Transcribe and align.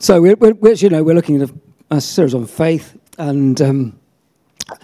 So, 0.00 0.22
we're, 0.22 0.36
we're, 0.36 0.74
you 0.74 0.90
know, 0.90 1.02
we're 1.02 1.16
looking 1.16 1.42
at 1.42 1.50
a, 1.50 1.54
a 1.96 2.00
series 2.00 2.32
on 2.32 2.46
faith, 2.46 2.96
and 3.18 3.60
um, 3.60 3.98
I 4.70 4.76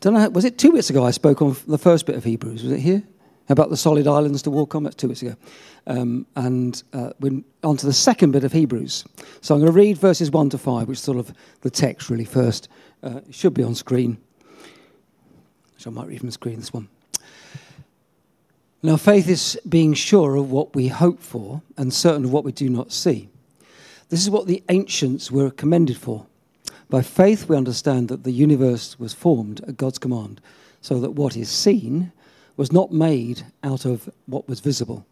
don't 0.00 0.14
know, 0.14 0.30
was 0.30 0.46
it 0.46 0.56
two 0.56 0.70
weeks 0.70 0.88
ago 0.88 1.04
I 1.04 1.10
spoke 1.10 1.42
on 1.42 1.54
the 1.66 1.76
first 1.76 2.06
bit 2.06 2.16
of 2.16 2.24
Hebrews? 2.24 2.62
Was 2.62 2.72
it 2.72 2.80
here? 2.80 3.02
About 3.50 3.68
the 3.68 3.76
solid 3.76 4.06
islands 4.06 4.40
to 4.42 4.50
walk 4.50 4.74
on? 4.74 4.82
That's 4.82 4.96
two 4.96 5.08
weeks 5.08 5.20
ago. 5.20 5.36
Um, 5.86 6.26
and 6.36 6.82
uh, 6.94 7.10
we're 7.20 7.42
on 7.62 7.76
to 7.76 7.84
the 7.84 7.92
second 7.92 8.30
bit 8.30 8.44
of 8.44 8.52
Hebrews. 8.52 9.04
So 9.42 9.54
I'm 9.54 9.60
going 9.60 9.70
to 9.70 9.78
read 9.78 9.98
verses 9.98 10.30
1 10.30 10.48
to 10.50 10.58
5, 10.58 10.88
which 10.88 10.96
is 10.96 11.04
sort 11.04 11.18
of 11.18 11.34
the 11.60 11.70
text 11.70 12.08
really 12.08 12.24
first. 12.24 12.70
Uh, 13.02 13.20
should 13.30 13.52
be 13.52 13.62
on 13.62 13.74
screen. 13.74 14.16
So 15.76 15.90
I 15.90 15.92
might 15.92 16.06
read 16.06 16.20
from 16.20 16.28
the 16.28 16.32
screen 16.32 16.56
this 16.56 16.72
one. 16.72 16.88
Now, 18.82 18.96
faith 18.96 19.28
is 19.28 19.60
being 19.68 19.92
sure 19.92 20.36
of 20.36 20.50
what 20.50 20.74
we 20.74 20.88
hope 20.88 21.20
for 21.20 21.60
and 21.76 21.92
certain 21.92 22.24
of 22.24 22.32
what 22.32 22.44
we 22.44 22.52
do 22.52 22.70
not 22.70 22.90
see. 22.90 23.28
This 24.12 24.20
is 24.20 24.28
what 24.28 24.46
the 24.46 24.62
ancients 24.68 25.30
were 25.30 25.50
commended 25.50 25.96
for. 25.96 26.26
By 26.90 27.00
faith, 27.00 27.48
we 27.48 27.56
understand 27.56 28.08
that 28.08 28.24
the 28.24 28.30
universe 28.30 28.98
was 28.98 29.14
formed 29.14 29.62
at 29.66 29.78
God's 29.78 29.96
command, 29.98 30.38
so 30.82 31.00
that 31.00 31.12
what 31.12 31.34
is 31.34 31.48
seen 31.48 32.12
was 32.58 32.70
not 32.70 32.92
made 32.92 33.44
out 33.64 33.86
of 33.86 34.10
what 34.26 34.46
was 34.46 34.60
visible. 34.60 35.06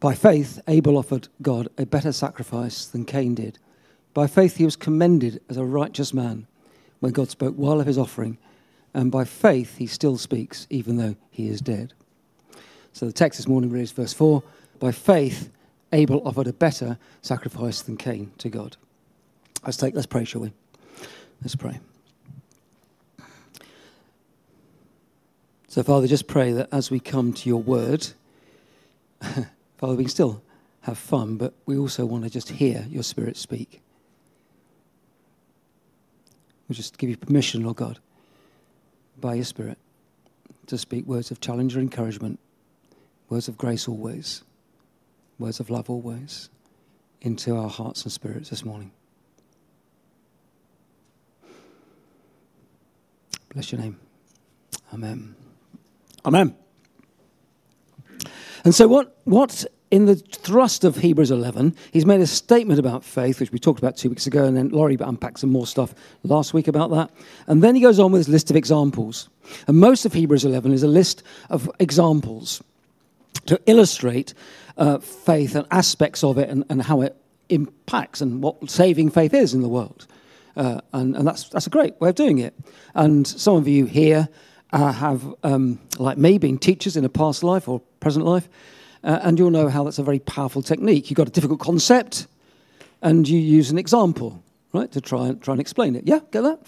By 0.00 0.14
faith, 0.14 0.62
Abel 0.66 0.96
offered 0.96 1.28
God 1.42 1.68
a 1.76 1.84
better 1.84 2.10
sacrifice 2.10 2.86
than 2.86 3.04
Cain 3.04 3.34
did. 3.34 3.58
By 4.14 4.28
faith, 4.28 4.56
he 4.56 4.64
was 4.64 4.74
commended 4.74 5.42
as 5.50 5.58
a 5.58 5.64
righteous 5.66 6.14
man 6.14 6.46
when 7.00 7.12
God 7.12 7.28
spoke 7.28 7.56
well 7.58 7.82
of 7.82 7.86
his 7.86 7.98
offering, 7.98 8.38
and 8.94 9.12
by 9.12 9.24
faith, 9.24 9.76
he 9.76 9.86
still 9.86 10.16
speaks, 10.16 10.66
even 10.70 10.96
though 10.96 11.16
he 11.30 11.50
is 11.50 11.60
dead. 11.60 11.92
So 12.94 13.04
the 13.04 13.12
text 13.12 13.38
this 13.38 13.46
morning 13.46 13.68
reads 13.68 13.92
verse 13.92 14.14
4 14.14 14.42
By 14.78 14.90
faith, 14.90 15.50
Abel 15.92 16.22
offered 16.24 16.46
a 16.46 16.52
better 16.52 16.98
sacrifice 17.22 17.80
than 17.82 17.96
Cain 17.96 18.32
to 18.38 18.48
God. 18.48 18.76
Let's 19.64 19.76
take, 19.76 19.94
let's 19.94 20.06
pray, 20.06 20.24
shall 20.24 20.42
we? 20.42 20.52
Let's 21.42 21.56
pray. 21.56 21.78
So, 25.68 25.82
Father, 25.82 26.06
just 26.06 26.26
pray 26.26 26.52
that 26.52 26.68
as 26.72 26.90
we 26.90 27.00
come 27.00 27.32
to 27.34 27.48
your 27.48 27.62
word, 27.62 28.06
Father, 29.20 29.94
we 29.94 30.04
can 30.04 30.08
still 30.08 30.42
have 30.82 30.98
fun, 30.98 31.36
but 31.36 31.52
we 31.66 31.76
also 31.76 32.06
want 32.06 32.24
to 32.24 32.30
just 32.30 32.48
hear 32.48 32.86
your 32.88 33.02
spirit 33.02 33.36
speak. 33.36 33.82
We 36.68 36.74
just 36.74 36.98
give 36.98 37.10
you 37.10 37.16
permission, 37.16 37.62
Lord 37.62 37.76
God, 37.76 37.98
by 39.20 39.34
your 39.34 39.44
spirit, 39.44 39.78
to 40.66 40.78
speak 40.78 41.06
words 41.06 41.30
of 41.30 41.40
challenge 41.40 41.76
or 41.76 41.80
encouragement, 41.80 42.40
words 43.28 43.48
of 43.48 43.56
grace 43.56 43.86
always 43.86 44.42
words 45.38 45.60
of 45.60 45.70
love 45.70 45.90
always 45.90 46.48
into 47.20 47.56
our 47.56 47.68
hearts 47.68 48.02
and 48.04 48.12
spirits 48.12 48.50
this 48.50 48.64
morning. 48.64 48.90
Bless 53.52 53.72
your 53.72 53.80
name. 53.80 53.98
Amen. 54.92 55.34
Amen. 56.24 56.54
And 58.64 58.74
so, 58.74 58.88
what, 58.88 59.16
what 59.24 59.64
in 59.90 60.06
the 60.06 60.16
thrust 60.16 60.84
of 60.84 60.96
Hebrews 60.96 61.30
11, 61.30 61.76
he's 61.92 62.04
made 62.04 62.20
a 62.20 62.26
statement 62.26 62.80
about 62.80 63.04
faith, 63.04 63.40
which 63.40 63.52
we 63.52 63.58
talked 63.58 63.78
about 63.78 63.96
two 63.96 64.08
weeks 64.08 64.26
ago, 64.26 64.44
and 64.44 64.56
then 64.56 64.70
Laurie 64.70 64.96
unpacked 64.98 65.38
some 65.38 65.50
more 65.50 65.66
stuff 65.66 65.94
last 66.24 66.52
week 66.52 66.68
about 66.68 66.90
that. 66.90 67.10
And 67.46 67.62
then 67.62 67.74
he 67.74 67.80
goes 67.80 67.98
on 67.98 68.12
with 68.12 68.20
his 68.20 68.28
list 68.28 68.50
of 68.50 68.56
examples. 68.56 69.28
And 69.68 69.78
most 69.78 70.04
of 70.04 70.12
Hebrews 70.12 70.44
11 70.44 70.72
is 70.72 70.82
a 70.82 70.88
list 70.88 71.22
of 71.48 71.70
examples 71.78 72.62
to 73.46 73.60
illustrate 73.66 74.34
uh, 74.76 74.98
faith 74.98 75.54
and 75.54 75.66
aspects 75.70 76.24
of 76.24 76.38
it 76.38 76.48
and, 76.48 76.64
and 76.68 76.82
how 76.82 77.02
it 77.02 77.16
impacts 77.48 78.20
and 78.20 78.42
what 78.42 78.70
saving 78.70 79.10
faith 79.10 79.34
is 79.34 79.54
in 79.54 79.62
the 79.62 79.68
world. 79.68 80.06
Uh, 80.56 80.80
and, 80.92 81.16
and 81.16 81.26
that's, 81.26 81.48
that's 81.50 81.66
a 81.66 81.70
great 81.70 82.00
way 82.00 82.08
of 82.08 82.14
doing 82.14 82.38
it. 82.38 82.54
And 82.94 83.26
some 83.26 83.56
of 83.56 83.68
you 83.68 83.86
here 83.86 84.28
uh, 84.72 84.92
have, 84.92 85.22
um, 85.42 85.78
like 85.98 86.18
me, 86.18 86.38
been 86.38 86.58
teachers 86.58 86.96
in 86.96 87.04
a 87.04 87.08
past 87.08 87.44
life 87.44 87.68
or 87.68 87.80
present 88.00 88.24
life, 88.24 88.48
uh, 89.04 89.20
and 89.22 89.38
you'll 89.38 89.50
know 89.50 89.68
how 89.68 89.84
that's 89.84 89.98
a 89.98 90.02
very 90.02 90.18
powerful 90.18 90.62
technique. 90.62 91.10
You've 91.10 91.16
got 91.16 91.28
a 91.28 91.30
difficult 91.30 91.60
concept, 91.60 92.26
and 93.02 93.28
you 93.28 93.38
use 93.38 93.70
an 93.70 93.78
example, 93.78 94.42
right, 94.72 94.90
to 94.92 95.00
try 95.00 95.28
and, 95.28 95.42
try 95.42 95.52
and 95.52 95.60
explain 95.60 95.94
it. 95.94 96.06
Yeah, 96.06 96.20
get 96.30 96.42
that? 96.42 96.60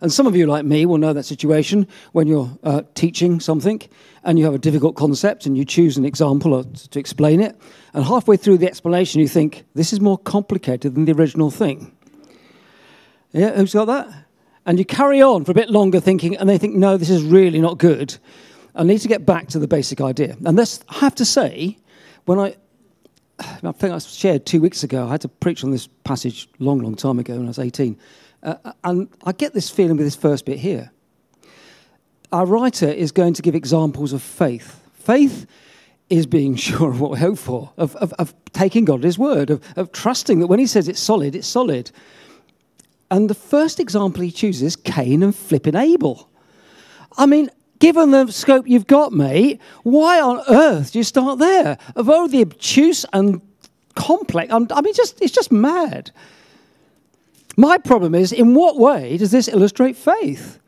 And 0.00 0.12
some 0.12 0.26
of 0.26 0.34
you, 0.34 0.46
like 0.46 0.64
me, 0.64 0.86
will 0.86 0.98
know 0.98 1.12
that 1.12 1.24
situation 1.24 1.86
when 2.12 2.26
you're 2.26 2.50
uh, 2.62 2.82
teaching 2.94 3.40
something 3.40 3.80
and 4.24 4.38
you 4.38 4.44
have 4.44 4.54
a 4.54 4.58
difficult 4.58 4.96
concept 4.96 5.46
and 5.46 5.56
you 5.56 5.64
choose 5.64 5.96
an 5.96 6.04
example 6.04 6.64
to 6.64 6.98
explain 6.98 7.40
it. 7.40 7.56
And 7.94 8.04
halfway 8.04 8.36
through 8.36 8.58
the 8.58 8.66
explanation, 8.66 9.20
you 9.20 9.28
think, 9.28 9.64
this 9.74 9.92
is 9.92 10.00
more 10.00 10.18
complicated 10.18 10.94
than 10.94 11.04
the 11.04 11.12
original 11.12 11.50
thing. 11.50 11.92
Yeah, 13.32 13.52
who's 13.52 13.74
got 13.74 13.86
that? 13.86 14.08
And 14.64 14.78
you 14.78 14.84
carry 14.84 15.20
on 15.20 15.44
for 15.44 15.50
a 15.50 15.54
bit 15.54 15.70
longer 15.70 16.00
thinking, 16.00 16.36
and 16.36 16.48
they 16.48 16.58
think, 16.58 16.74
no, 16.74 16.96
this 16.96 17.10
is 17.10 17.22
really 17.22 17.60
not 17.60 17.78
good. 17.78 18.16
I 18.74 18.84
need 18.84 18.98
to 18.98 19.08
get 19.08 19.26
back 19.26 19.48
to 19.48 19.58
the 19.58 19.68
basic 19.68 20.00
idea. 20.00 20.36
And 20.44 20.58
this, 20.58 20.80
I 20.88 20.98
have 20.98 21.14
to 21.16 21.24
say, 21.24 21.78
when 22.26 22.38
I, 22.38 22.56
I 23.62 23.72
think 23.72 23.92
I 23.92 23.98
shared 23.98 24.46
two 24.46 24.60
weeks 24.60 24.82
ago, 24.82 25.06
I 25.06 25.10
had 25.10 25.20
to 25.22 25.28
preach 25.28 25.64
on 25.64 25.70
this 25.70 25.88
passage 26.04 26.48
long, 26.58 26.78
long 26.78 26.94
time 26.94 27.18
ago 27.18 27.34
when 27.34 27.44
I 27.44 27.48
was 27.48 27.58
18. 27.58 27.98
Uh, 28.42 28.72
and 28.84 29.08
I 29.24 29.32
get 29.32 29.54
this 29.54 29.70
feeling 29.70 29.96
with 29.96 30.06
this 30.06 30.16
first 30.16 30.44
bit 30.44 30.58
here. 30.58 30.90
Our 32.32 32.46
writer 32.46 32.88
is 32.88 33.12
going 33.12 33.34
to 33.34 33.42
give 33.42 33.54
examples 33.54 34.12
of 34.12 34.22
faith. 34.22 34.80
Faith 34.94 35.46
is 36.10 36.26
being 36.26 36.54
sure 36.56 36.90
of 36.90 37.00
what 37.00 37.12
we 37.12 37.18
hope 37.18 37.38
for, 37.38 37.72
of, 37.76 37.94
of, 37.96 38.12
of 38.14 38.34
taking 38.52 38.84
God 38.84 39.00
at 39.00 39.04
His 39.04 39.18
word, 39.18 39.50
of, 39.50 39.62
of 39.76 39.92
trusting 39.92 40.40
that 40.40 40.46
when 40.46 40.58
He 40.58 40.66
says 40.66 40.88
it's 40.88 41.00
solid, 41.00 41.34
it's 41.34 41.46
solid. 41.46 41.90
And 43.10 43.28
the 43.28 43.34
first 43.34 43.78
example 43.78 44.22
he 44.22 44.30
chooses 44.30 44.62
is 44.62 44.76
Cain 44.76 45.22
and 45.22 45.36
flipping 45.36 45.76
Abel. 45.76 46.30
I 47.18 47.26
mean, 47.26 47.50
given 47.78 48.10
the 48.10 48.32
scope 48.32 48.66
you've 48.66 48.86
got, 48.86 49.12
mate, 49.12 49.60
why 49.82 50.18
on 50.18 50.40
earth 50.48 50.92
do 50.92 50.98
you 50.98 51.04
start 51.04 51.38
there? 51.38 51.76
Of 51.94 52.08
all 52.08 52.26
the 52.26 52.40
obtuse 52.40 53.04
and 53.12 53.42
complex, 53.96 54.50
I 54.50 54.58
mean, 54.58 54.94
just 54.94 55.20
it's 55.20 55.32
just 55.32 55.52
mad. 55.52 56.10
My 57.56 57.78
problem 57.78 58.14
is, 58.14 58.32
in 58.32 58.54
what 58.54 58.78
way 58.78 59.16
does 59.16 59.30
this 59.30 59.48
illustrate 59.48 59.96
faith? 59.96 60.58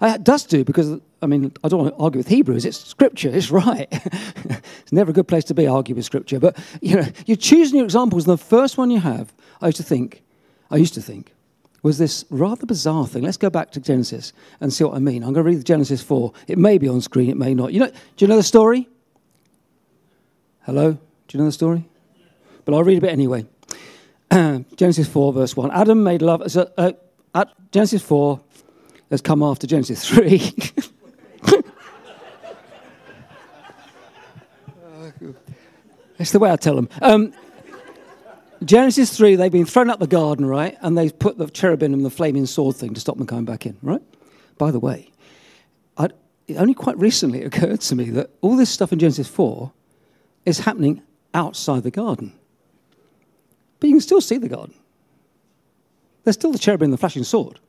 Uh, 0.00 0.14
it 0.16 0.24
does 0.24 0.44
do, 0.44 0.64
because, 0.64 0.98
I 1.22 1.26
mean, 1.26 1.52
I 1.62 1.68
don't 1.68 1.80
want 1.80 1.96
to 1.96 2.02
argue 2.02 2.18
with 2.18 2.28
Hebrews. 2.28 2.64
It's 2.64 2.84
scripture, 2.84 3.30
it's 3.32 3.50
right. 3.50 3.88
it's 3.92 4.92
never 4.92 5.10
a 5.10 5.14
good 5.14 5.28
place 5.28 5.44
to 5.44 5.54
be, 5.54 5.66
argue 5.66 5.94
with 5.94 6.04
scripture. 6.04 6.40
But, 6.40 6.58
you 6.80 6.96
know, 6.96 7.06
you're 7.26 7.36
choosing 7.36 7.76
your 7.76 7.84
examples, 7.84 8.26
and 8.26 8.32
the 8.32 8.42
first 8.42 8.76
one 8.76 8.90
you 8.90 9.00
have, 9.00 9.32
I 9.60 9.66
used 9.66 9.76
to 9.76 9.84
think, 9.84 10.22
I 10.70 10.76
used 10.76 10.94
to 10.94 11.02
think, 11.02 11.32
was 11.82 11.98
this 11.98 12.24
rather 12.30 12.66
bizarre 12.66 13.06
thing. 13.06 13.22
Let's 13.22 13.36
go 13.36 13.50
back 13.50 13.70
to 13.72 13.80
Genesis 13.80 14.32
and 14.60 14.72
see 14.72 14.84
what 14.84 14.94
I 14.94 14.98
mean. 14.98 15.22
I'm 15.22 15.32
going 15.32 15.44
to 15.44 15.50
read 15.50 15.64
Genesis 15.64 16.02
4. 16.02 16.32
It 16.48 16.58
may 16.58 16.78
be 16.78 16.88
on 16.88 17.00
screen, 17.00 17.30
it 17.30 17.36
may 17.36 17.54
not. 17.54 17.72
You 17.72 17.80
know, 17.80 17.88
do 17.88 18.24
you 18.24 18.26
know 18.26 18.36
the 18.36 18.42
story? 18.42 18.88
Hello? 20.62 20.92
Do 20.92 20.98
you 21.32 21.38
know 21.38 21.46
the 21.46 21.52
story? 21.52 21.84
But 22.64 22.74
I'll 22.74 22.82
read 22.82 22.98
a 22.98 23.02
bit 23.02 23.10
anyway. 23.10 23.46
Genesis 24.76 25.08
4, 25.08 25.32
verse 25.32 25.56
1. 25.56 25.70
Adam 25.70 26.02
made 26.02 26.22
love. 26.22 26.50
So, 26.50 26.70
uh, 26.76 26.92
at 27.34 27.50
Genesis 27.72 28.02
4 28.02 28.40
has 29.10 29.20
come 29.20 29.42
after 29.42 29.66
Genesis 29.66 30.08
3. 30.08 30.34
it's 36.18 36.32
the 36.32 36.38
way 36.38 36.50
I 36.50 36.56
tell 36.56 36.76
them. 36.76 36.88
Um, 37.02 37.32
Genesis 38.64 39.16
3, 39.16 39.36
they've 39.36 39.52
been 39.52 39.66
thrown 39.66 39.90
out 39.90 39.98
the 39.98 40.06
garden, 40.06 40.46
right? 40.46 40.76
And 40.80 40.96
they've 40.96 41.16
put 41.16 41.36
the 41.38 41.48
cherubim 41.48 41.92
and 41.92 42.04
the 42.04 42.10
flaming 42.10 42.46
sword 42.46 42.76
thing 42.76 42.94
to 42.94 43.00
stop 43.00 43.18
them 43.18 43.26
coming 43.26 43.44
back 43.44 43.66
in, 43.66 43.76
right? 43.82 44.02
By 44.56 44.70
the 44.70 44.78
way, 44.78 45.10
I'd, 45.96 46.12
it 46.46 46.56
only 46.56 46.74
quite 46.74 46.96
recently 46.98 47.42
occurred 47.48 47.80
to 47.82 47.94
me 47.96 48.10
that 48.10 48.30
all 48.40 48.56
this 48.56 48.70
stuff 48.70 48.92
in 48.92 48.98
Genesis 48.98 49.28
4 49.28 49.72
is 50.46 50.60
happening 50.60 51.02
outside 51.34 51.82
the 51.82 51.90
garden. 51.90 52.32
But 53.80 53.88
you 53.88 53.94
can 53.94 54.00
still 54.00 54.20
see 54.20 54.38
the 54.38 54.48
garden. 54.48 54.74
There's 56.24 56.36
still 56.36 56.52
the 56.52 56.58
cherubim 56.58 56.86
and 56.86 56.92
the 56.92 56.98
flashing 56.98 57.24
sword. 57.24 57.60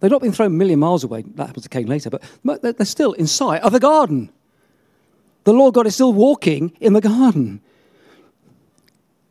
They've 0.00 0.10
not 0.10 0.20
been 0.20 0.32
thrown 0.32 0.48
a 0.48 0.50
million 0.50 0.78
miles 0.78 1.04
away. 1.04 1.22
That 1.22 1.46
happens 1.46 1.62
to 1.62 1.68
Cain 1.68 1.86
later, 1.86 2.10
but 2.10 2.62
they're 2.62 2.84
still 2.84 3.12
in 3.14 3.26
sight 3.26 3.62
of 3.62 3.72
the 3.72 3.80
garden. 3.80 4.30
The 5.44 5.52
Lord 5.52 5.74
God 5.74 5.86
is 5.86 5.94
still 5.94 6.12
walking 6.12 6.76
in 6.80 6.92
the 6.92 7.00
garden. 7.00 7.60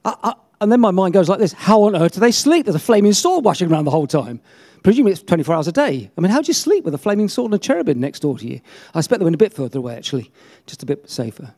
I, 0.05 0.15
I, 0.23 0.33
and 0.61 0.71
then 0.71 0.79
my 0.79 0.91
mind 0.91 1.13
goes 1.13 1.27
like 1.29 1.39
this 1.39 1.53
How 1.53 1.83
on 1.83 1.95
earth 1.95 2.13
do 2.13 2.19
they 2.19 2.31
sleep? 2.31 2.65
There's 2.65 2.75
a 2.75 2.79
flaming 2.79 3.13
sword 3.13 3.43
washing 3.43 3.71
around 3.71 3.85
the 3.85 3.91
whole 3.91 4.07
time. 4.07 4.39
Presumably 4.83 5.13
it's 5.13 5.23
24 5.23 5.55
hours 5.55 5.67
a 5.67 5.71
day. 5.71 6.11
I 6.17 6.21
mean, 6.21 6.31
how 6.31 6.41
do 6.41 6.47
you 6.47 6.53
sleep 6.53 6.83
with 6.83 6.93
a 6.93 6.97
flaming 6.97 7.29
sword 7.29 7.51
and 7.51 7.55
a 7.55 7.63
cherubim 7.63 7.99
next 7.99 8.19
door 8.19 8.37
to 8.37 8.45
you? 8.45 8.59
I 8.93 8.99
expect 8.99 9.19
they 9.19 9.23
went 9.23 9.35
a 9.35 9.37
bit 9.37 9.53
further 9.53 9.79
away, 9.79 9.95
actually, 9.95 10.31
just 10.65 10.83
a 10.83 10.85
bit 10.85 11.09
safer. 11.09 11.53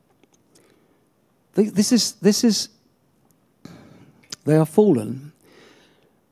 This 1.54 1.92
is, 1.92 2.14
this 2.14 2.44
is 2.44 2.70
they 4.46 4.56
are 4.56 4.66
fallen, 4.66 5.32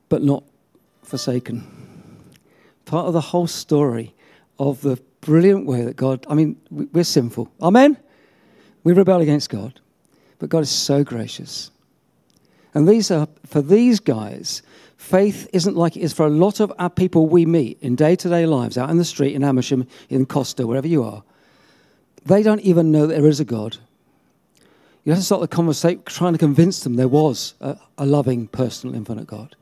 but 0.09 0.23
not 0.23 0.43
forsaken. 1.03 1.67
Part 2.85 3.07
of 3.07 3.13
the 3.13 3.21
whole 3.21 3.47
story 3.47 4.13
of 4.59 4.81
the 4.81 5.01
brilliant 5.21 5.65
way 5.65 5.83
that 5.83 5.95
God, 5.95 6.25
I 6.29 6.35
mean, 6.35 6.57
we're 6.69 7.03
sinful. 7.03 7.51
Amen? 7.61 7.97
We 8.83 8.93
rebel 8.93 9.21
against 9.21 9.49
God. 9.49 9.79
But 10.39 10.49
God 10.49 10.63
is 10.63 10.69
so 10.69 11.03
gracious 11.03 11.71
And 12.73 12.87
these 12.87 13.11
are, 13.11 13.27
for 13.45 13.61
these 13.61 13.99
guys, 13.99 14.61
faith 14.97 15.47
isn't 15.53 15.75
like 15.75 15.95
it 15.95 16.01
is 16.01 16.13
for 16.13 16.25
a 16.25 16.29
lot 16.29 16.59
of 16.59 16.73
our 16.79 16.89
people 16.89 17.27
we 17.27 17.45
meet 17.45 17.77
in 17.81 17.95
day 17.95 18.15
to 18.15 18.29
day 18.29 18.45
lives, 18.45 18.77
out 18.77 18.89
in 18.89 18.97
the 18.97 19.05
street, 19.05 19.35
in 19.35 19.43
Amersham, 19.43 19.87
in 20.09 20.25
Costa, 20.25 20.65
wherever 20.65 20.87
you 20.87 21.03
are. 21.03 21.23
They 22.25 22.41
don't 22.41 22.61
even 22.61 22.91
know 22.91 23.05
there 23.05 23.27
is 23.27 23.39
a 23.39 23.45
God. 23.45 23.77
You 25.03 25.11
have 25.11 25.19
to 25.19 25.25
start 25.25 25.41
the 25.41 25.47
conversation 25.47 26.01
trying 26.05 26.33
to 26.33 26.39
convince 26.39 26.79
them 26.79 26.95
there 26.95 27.07
was 27.07 27.55
a, 27.59 27.77
a 27.97 28.05
loving, 28.05 28.47
personal, 28.47 28.95
infinite 28.95 29.27
God. 29.27 29.55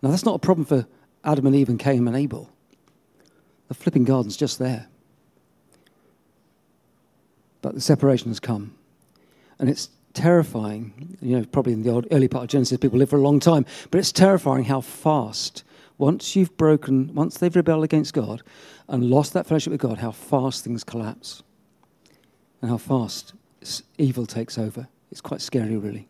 Now, 0.00 0.10
that's 0.10 0.24
not 0.24 0.36
a 0.36 0.38
problem 0.38 0.64
for 0.64 0.86
Adam 1.24 1.46
and 1.46 1.56
Eve 1.56 1.68
and 1.68 1.78
Cain 1.78 2.06
and 2.06 2.16
Abel. 2.16 2.48
The 3.66 3.74
flipping 3.74 4.04
garden's 4.04 4.36
just 4.36 4.58
there. 4.58 4.86
But 7.62 7.74
the 7.74 7.80
separation 7.80 8.28
has 8.28 8.38
come. 8.38 8.76
And 9.58 9.68
it's 9.68 9.90
terrifying. 10.14 11.18
You 11.20 11.38
know, 11.38 11.44
probably 11.44 11.72
in 11.72 11.82
the 11.82 12.06
early 12.12 12.28
part 12.28 12.44
of 12.44 12.50
Genesis, 12.50 12.78
people 12.78 12.98
live 12.98 13.10
for 13.10 13.16
a 13.16 13.22
long 13.22 13.40
time. 13.40 13.66
But 13.90 13.98
it's 13.98 14.12
terrifying 14.12 14.64
how 14.64 14.80
fast, 14.80 15.64
once 15.98 16.36
you've 16.36 16.56
broken, 16.56 17.12
once 17.12 17.38
they've 17.38 17.54
rebelled 17.54 17.82
against 17.82 18.14
God 18.14 18.42
and 18.86 19.10
lost 19.10 19.32
that 19.32 19.46
fellowship 19.46 19.72
with 19.72 19.80
God, 19.80 19.98
how 19.98 20.12
fast 20.12 20.62
things 20.62 20.84
collapse. 20.84 21.42
And 22.62 22.70
how 22.70 22.78
fast 22.78 23.34
evil 23.98 24.26
takes 24.26 24.58
over. 24.58 24.88
It's 25.10 25.20
quite 25.20 25.40
scary, 25.40 25.76
really. 25.76 26.08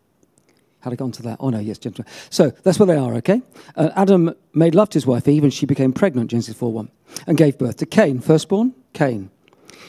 Had 0.81 0.93
I 0.93 0.97
gone 0.97 1.13
to 1.13 1.23
that? 1.23 1.39
Oh, 1.41 1.51
no, 1.51 1.59
yes, 1.59 1.79
gentlemen. 1.79 2.11
So 2.31 2.51
that's 2.51 2.79
where 2.79 2.87
they 2.87 2.97
are, 2.97 3.15
okay? 3.15 3.43
Uh, 3.75 3.91
Adam 3.97 4.35
made 4.55 4.75
love 4.75 4.91
to 4.91 4.97
his 4.97 5.07
wife 5.07 5.27
Eve, 5.27 5.43
and 5.43 5.53
she 5.53 5.67
became 5.67 5.93
pregnant, 5.93 6.31
Genesis 6.31 6.57
4 6.57 6.73
1, 6.73 6.91
and 7.27 7.37
gave 7.37 7.59
birth 7.59 7.77
to 7.79 7.87
Cain, 7.87 8.21
firstborn, 8.21 8.75
Cain. 8.93 9.31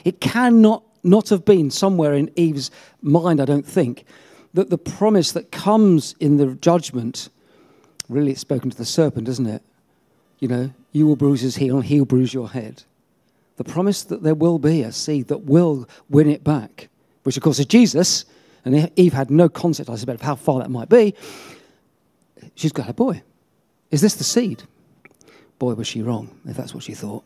It 0.04 0.22
cannot 0.22 0.84
not 1.04 1.30
have 1.30 1.46
been 1.46 1.72
somewhere 1.72 2.14
in 2.14 2.30
Eve's 2.36 2.72
mind, 3.02 3.40
I 3.40 3.46
don't 3.46 3.66
think, 3.66 4.04
that 4.54 4.70
the 4.70 4.78
promise 4.78 5.32
that 5.32 5.52
comes 5.52 6.14
in 6.20 6.38
the 6.38 6.56
judgment 6.56 7.30
really 8.10 8.32
it's 8.32 8.42
spoken 8.42 8.70
to 8.72 8.78
the 8.78 8.86
serpent, 8.86 9.30
isn't 9.30 9.46
it? 9.46 9.62
You 10.40 10.48
know, 10.48 10.72
you 10.92 11.06
will 11.06 11.16
bruise 11.16 11.42
his 11.42 11.58
heel 11.58 11.78
and 11.78 11.86
he'll 11.86 12.06
bruise 12.06 12.34
your 12.34 12.50
head. 12.50 12.84
The 13.58 13.64
promise 13.64 14.04
that 14.04 14.24
there 14.24 14.36
will 14.36 14.58
be 14.58 14.82
a 14.82 14.92
seed 14.92 15.28
that 15.28 15.44
will 15.44 15.88
win 16.10 16.30
it 16.30 16.44
back, 16.44 16.89
which 17.24 17.38
of 17.38 17.44
course 17.44 17.60
is 17.60 17.66
Jesus, 17.66 18.26
and 18.66 18.92
Eve 18.96 19.14
had 19.14 19.32
no 19.32 19.50
concept, 19.50 19.90
I 19.90 19.94
suspect, 19.94 20.20
of 20.20 20.26
how 20.26 20.36
far 20.36 20.60
that 20.60 20.70
might 20.70 20.90
be. 20.90 21.14
She's 22.56 22.72
got 22.72 22.90
a 22.90 22.94
boy. 22.94 23.22
Is 23.92 24.02
this 24.02 24.16
the 24.16 24.24
seed? 24.24 24.64
Boy, 25.58 25.74
was 25.74 25.88
she 25.88 26.02
wrong, 26.02 26.40
if 26.46 26.56
that's 26.56 26.74
what 26.74 26.84
she 26.84 26.94
thought. 26.94 27.24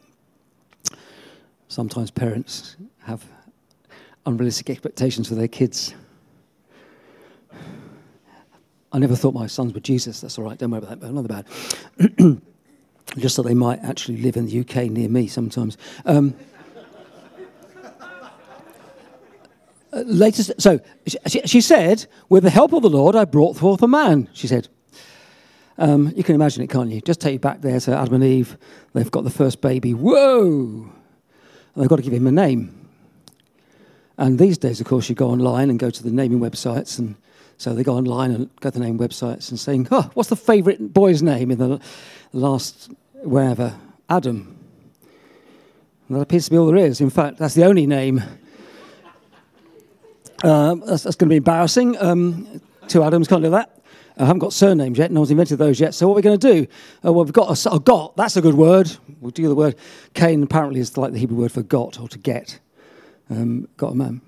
Sometimes 1.67 2.11
parents 2.11 2.75
have 3.03 3.23
unrealistic 4.25 4.69
expectations 4.69 5.27
for 5.27 5.35
their 5.35 5.47
kids. 5.47 5.93
I 8.91 8.99
never 8.99 9.15
thought 9.15 9.33
my 9.33 9.47
sons 9.47 9.73
were 9.73 9.79
Jesus. 9.79 10.21
That's 10.21 10.37
all 10.37 10.45
right. 10.45 10.57
Don't 10.57 10.69
worry 10.69 10.83
about 10.83 10.89
that. 10.91 10.99
But 10.99 11.09
another 11.09 11.27
bad. 11.27 12.41
Just 13.17 13.35
so 13.35 13.41
they 13.41 13.55
might 13.55 13.79
actually 13.79 14.17
live 14.17 14.37
in 14.37 14.45
the 14.45 14.59
UK 14.59 14.89
near 14.89 15.09
me 15.09 15.27
sometimes. 15.27 15.77
Um, 16.05 16.35
uh, 19.93 20.03
latest, 20.05 20.51
so 20.59 20.79
she, 21.27 21.41
she, 21.45 21.61
said, 21.61 22.05
"With 22.29 22.43
the 22.43 22.49
help 22.49 22.73
of 22.73 22.81
the 22.81 22.89
Lord, 22.89 23.15
I 23.15 23.25
brought 23.25 23.57
forth 23.57 23.81
a 23.81 23.87
man." 23.87 24.29
She 24.33 24.47
said. 24.47 24.67
Um, 25.75 26.13
you 26.15 26.23
can 26.23 26.35
imagine 26.35 26.63
it, 26.63 26.69
can't 26.69 26.91
you? 26.91 27.01
Just 27.01 27.19
take 27.19 27.33
you 27.33 27.39
back 27.39 27.61
there 27.61 27.79
to 27.79 27.97
Adam 27.97 28.13
and 28.13 28.23
Eve. 28.23 28.57
They've 28.93 29.09
got 29.09 29.23
the 29.23 29.31
first 29.31 29.59
baby. 29.59 29.95
Whoa! 29.95 30.87
And 31.73 31.81
they've 31.81 31.89
got 31.89 31.95
to 31.95 32.03
give 32.03 32.13
him 32.13 32.27
a 32.27 32.31
name. 32.31 32.83
And 34.17 34.37
these 34.37 34.57
days, 34.57 34.79
of 34.79 34.87
course, 34.87 35.09
you 35.09 35.15
go 35.15 35.29
online 35.29 35.69
and 35.69 35.79
go 35.79 35.89
to 35.89 36.03
the 36.03 36.11
naming 36.11 36.39
websites. 36.39 36.99
And 36.99 37.15
so 37.57 37.73
they 37.73 37.83
go 37.83 37.95
online 37.95 38.31
and 38.31 38.49
go 38.59 38.69
to 38.69 38.79
the 38.79 38.85
naming 38.85 38.99
websites 38.99 39.49
and 39.49 39.59
saying, 39.59 39.87
oh, 39.91 40.09
what's 40.13 40.29
the 40.29 40.35
favourite 40.35 40.93
boy's 40.93 41.23
name 41.23 41.49
in 41.49 41.57
the 41.57 41.81
last 42.31 42.91
wherever? 43.23 43.75
Adam. 44.09 44.57
And 46.07 46.17
that 46.17 46.21
appears 46.21 46.45
to 46.45 46.51
be 46.51 46.57
all 46.57 46.67
there 46.67 46.77
is. 46.77 47.01
In 47.01 47.09
fact, 47.09 47.37
that's 47.37 47.55
the 47.55 47.65
only 47.65 47.87
name. 47.87 48.21
Uh, 50.43 50.75
that's, 50.75 51.03
that's 51.03 51.15
going 51.15 51.29
to 51.29 51.33
be 51.33 51.37
embarrassing. 51.37 51.97
Um, 51.99 52.61
two 52.87 53.01
Adams 53.01 53.27
can't 53.27 53.43
do 53.43 53.49
that. 53.51 53.79
I 54.17 54.25
haven't 54.25 54.39
got 54.39 54.53
surnames 54.53 54.99
yet. 54.99 55.11
No 55.11 55.21
one's 55.21 55.31
invented 55.31 55.57
those 55.57 55.79
yet. 55.79 55.95
So 55.95 56.07
what 56.07 56.13
we're 56.13 56.17
we 56.17 56.21
going 56.21 56.39
to 56.39 56.53
do? 56.53 56.67
Uh, 57.03 57.13
well, 57.13 57.23
we've 57.23 57.33
got 57.33 57.65
a, 57.65 57.73
a 57.73 57.79
got. 57.79 58.15
That's 58.15 58.37
a 58.37 58.41
good 58.41 58.53
word. 58.53 58.95
We'll 59.21 59.31
do 59.31 59.47
the 59.47 59.55
word. 59.55 59.75
Cain 60.13 60.43
apparently 60.43 60.79
is 60.79 60.95
like 60.97 61.13
the 61.13 61.17
Hebrew 61.17 61.37
word 61.37 61.51
for 61.51 61.63
got 61.63 61.99
or 61.99 62.07
to 62.09 62.19
get 62.19 62.59
um, 63.29 63.67
got 63.77 63.91
a 63.91 63.95
man. 63.95 64.21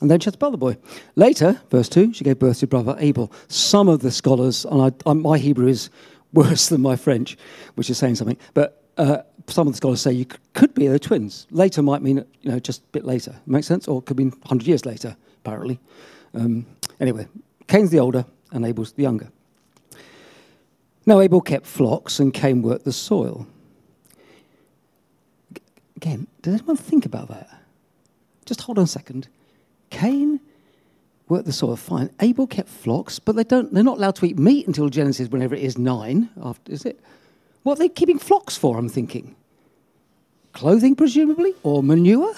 And 0.00 0.10
then 0.10 0.20
she 0.20 0.26
had 0.26 0.34
a 0.34 0.38
brother 0.38 0.56
boy. 0.56 0.76
Later, 1.16 1.60
verse 1.70 1.88
2, 1.88 2.12
she 2.14 2.24
gave 2.24 2.38
birth 2.38 2.60
to 2.60 2.66
brother 2.66 2.94
Abel. 2.98 3.32
Some 3.48 3.88
of 3.88 4.00
the 4.00 4.10
scholars, 4.10 4.64
and 4.64 4.80
I, 4.80 5.10
I, 5.10 5.14
my 5.14 5.38
Hebrew 5.38 5.66
is 5.66 5.90
worse 6.32 6.68
than 6.68 6.82
my 6.82 6.94
French, 6.94 7.36
which 7.74 7.90
is 7.90 7.98
saying 7.98 8.14
something, 8.16 8.36
but 8.54 8.84
uh, 8.96 9.22
some 9.46 9.66
of 9.66 9.72
the 9.72 9.76
scholars 9.78 10.00
say 10.00 10.12
you 10.12 10.26
could 10.52 10.74
be 10.74 10.86
the 10.86 10.98
twins. 10.98 11.46
Later 11.50 11.82
might 11.82 12.02
mean, 12.02 12.24
you 12.42 12.50
know, 12.50 12.58
just 12.58 12.82
a 12.82 12.86
bit 12.92 13.04
later. 13.04 13.34
Makes 13.46 13.66
sense? 13.66 13.88
Or 13.88 14.00
it 14.00 14.06
could 14.06 14.16
be 14.16 14.24
100 14.24 14.66
years 14.66 14.84
later, 14.84 15.16
apparently. 15.48 15.78
Um, 16.34 16.66
anyway, 17.00 17.26
Cain's 17.66 17.90
the 17.90 18.00
older 18.00 18.24
and 18.52 18.66
Abel's 18.66 18.92
the 18.92 19.02
younger. 19.02 19.28
Now, 21.06 21.20
Abel 21.20 21.40
kept 21.40 21.66
flocks 21.66 22.20
and 22.20 22.34
Cain 22.34 22.60
worked 22.60 22.84
the 22.84 22.92
soil. 22.92 23.46
Again, 25.96 26.26
does 26.42 26.54
anyone 26.54 26.76
think 26.76 27.06
about 27.06 27.28
that? 27.28 27.48
Just 28.44 28.60
hold 28.60 28.78
on 28.78 28.84
a 28.84 28.88
second. 28.88 29.28
Cain 29.90 30.38
worked 31.28 31.46
the 31.46 31.52
soil 31.52 31.76
fine. 31.76 32.10
Abel 32.20 32.46
kept 32.46 32.68
flocks, 32.68 33.18
but 33.18 33.34
they 33.36 33.44
don't, 33.44 33.72
they're 33.72 33.82
not 33.82 33.96
allowed 33.96 34.16
to 34.16 34.26
eat 34.26 34.38
meat 34.38 34.66
until 34.66 34.88
Genesis, 34.90 35.28
whenever 35.28 35.54
it 35.54 35.62
is 35.62 35.78
nine. 35.78 36.28
After, 36.42 36.70
is 36.70 36.84
it? 36.84 37.00
What 37.62 37.74
are 37.74 37.78
they 37.78 37.88
keeping 37.88 38.18
flocks 38.18 38.56
for, 38.56 38.78
I'm 38.78 38.88
thinking? 38.88 39.34
Clothing, 40.52 40.94
presumably, 40.94 41.54
or 41.62 41.82
manure? 41.82 42.34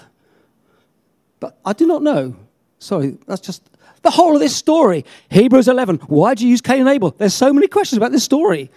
But 1.41 1.59
I 1.65 1.73
do 1.73 1.87
not 1.87 2.03
know. 2.03 2.37
Sorry, 2.81 3.19
that's 3.27 3.43
just 3.43 3.63
the 4.03 4.11
whole 4.11 4.35
of 4.35 4.41
this 4.41 4.57
story. 4.57 5.05
Hebrews 5.31 5.69
11. 5.69 5.97
Why 6.09 6.35
do 6.35 6.45
you 6.45 6.51
use 6.51 6.63
Cain 6.63 6.81
and 6.81 6.89
Abel? 6.89 7.15
There's 7.17 7.35
so 7.35 7.53
many 7.53 7.69
questions 7.69 7.99
about 7.99 8.11
this 8.11 8.25
story. 8.25 8.71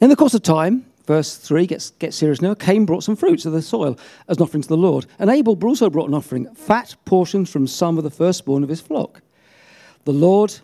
In 0.00 0.08
the 0.08 0.16
course 0.16 0.34
of 0.34 0.42
time, 0.42 0.86
verse 1.06 1.36
3 1.36 1.66
gets, 1.66 1.90
gets 1.90 2.16
serious 2.16 2.40
now. 2.40 2.54
Cain 2.54 2.86
brought 2.86 3.02
some 3.02 3.16
fruits 3.16 3.44
of 3.46 3.52
the 3.52 3.62
soil 3.62 3.98
as 4.28 4.36
an 4.36 4.44
offering 4.44 4.62
to 4.62 4.68
the 4.68 4.76
Lord. 4.76 5.06
And 5.18 5.28
Abel 5.28 5.58
also 5.64 5.90
brought 5.90 6.08
an 6.08 6.14
offering, 6.14 6.52
fat 6.54 6.94
portions 7.04 7.50
from 7.50 7.66
some 7.66 7.98
of 7.98 8.04
the 8.04 8.10
firstborn 8.10 8.62
of 8.62 8.68
his 8.68 8.80
flock. 8.80 9.20
The 10.04 10.12
Lord 10.12 10.54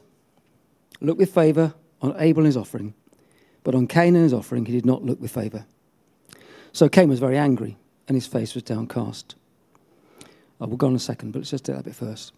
looked 1.00 1.19
with 1.19 1.35
favor 1.35 1.75
on 2.00 2.15
Abel 2.19 2.41
and 2.41 2.47
his 2.47 2.56
offering, 2.56 2.94
but 3.65 3.75
on 3.75 3.89
Cain 3.89 4.15
and 4.15 4.25
his 4.25 4.32
offering 4.32 4.67
he 4.67 4.72
did 4.72 4.87
not 4.87 5.05
look 5.05 5.20
with 5.20 5.32
favor. 5.32 5.67
So 6.72 6.89
Cain 6.89 7.08
was 7.08 7.19
very 7.19 7.37
angry, 7.37 7.77
and 8.06 8.17
his 8.17 8.27
face 8.27 8.55
was 8.55 8.63
downcast. 8.63 9.34
Uh, 10.60 10.65
I 10.65 10.67
will 10.67 10.77
go 10.77 10.86
on 10.86 10.94
a 10.94 10.98
second, 10.98 11.32
but 11.32 11.41
let's 11.41 11.50
just 11.50 11.65
do 11.65 11.72
that 11.72 11.84
bit 11.84 11.94
first. 11.94 12.32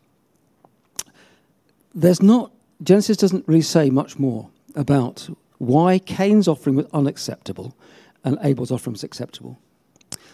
There's 1.95 2.23
not, 2.23 2.53
Genesis 2.83 3.17
doesn't 3.17 3.47
really 3.49 3.63
say 3.63 3.91
much 3.91 4.19
more 4.19 4.49
about 4.75 5.29
why 5.59 5.99
Cain's 5.99 6.49
offering 6.49 6.77
was 6.77 6.87
unacceptable 6.93 7.77
and 8.25 8.39
Abel's 8.43 8.71
offering 8.71 8.93
was 8.93 9.05
acceptable. 9.05 9.59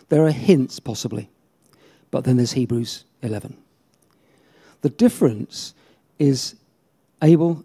There 0.08 0.24
are 0.24 0.30
hints, 0.30 0.78
possibly, 0.78 1.30
but 2.10 2.24
then 2.24 2.36
there's 2.36 2.52
Hebrews 2.52 3.04
11. 3.22 3.56
The 4.82 4.90
difference 4.90 5.74
is 6.18 6.54
Abel 7.22 7.64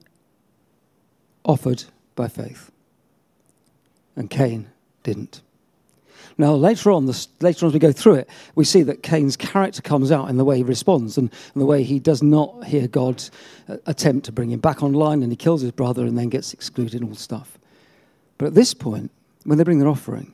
offered 1.44 1.84
by 2.16 2.28
faith, 2.28 2.72
and 4.16 4.30
Cain 4.30 4.70
didn't. 5.04 5.42
Now, 6.38 6.54
later 6.54 6.92
on, 6.92 7.06
the, 7.06 7.28
later 7.40 7.66
on 7.66 7.70
as 7.70 7.74
we 7.74 7.80
go 7.80 7.92
through 7.92 8.16
it, 8.16 8.30
we 8.56 8.64
see 8.66 8.84
that 8.84 9.04
Cain's 9.04 9.36
character 9.36 9.82
comes 9.82 10.12
out 10.12 10.30
in 10.30 10.38
the 10.38 10.46
way 10.46 10.58
he 10.58 10.64
responds 10.64 11.18
and, 11.18 11.32
and 11.54 11.62
the 11.62 11.66
way 11.66 11.84
he 11.84 12.00
does 12.00 12.24
not 12.24 12.66
hear 12.66 12.88
God 12.88 13.24
uh, 13.68 13.78
attempt 13.86 14.26
to 14.26 14.32
bring 14.32 14.52
him 14.52 14.60
back 14.60 14.82
online 14.82 15.24
and 15.24 15.32
he 15.32 15.36
kills 15.36 15.62
his 15.62 15.72
brother 15.72 16.06
and 16.06 16.18
then 16.18 16.30
gets 16.30 16.54
excluded 16.54 17.02
and 17.02 17.10
all 17.10 17.16
stuff. 17.16 17.58
But 18.38 18.48
at 18.48 18.54
this 18.54 18.74
point, 18.74 19.12
when 19.44 19.58
they 19.58 19.64
bring 19.64 19.80
their 19.80 19.90
offering, 19.90 20.34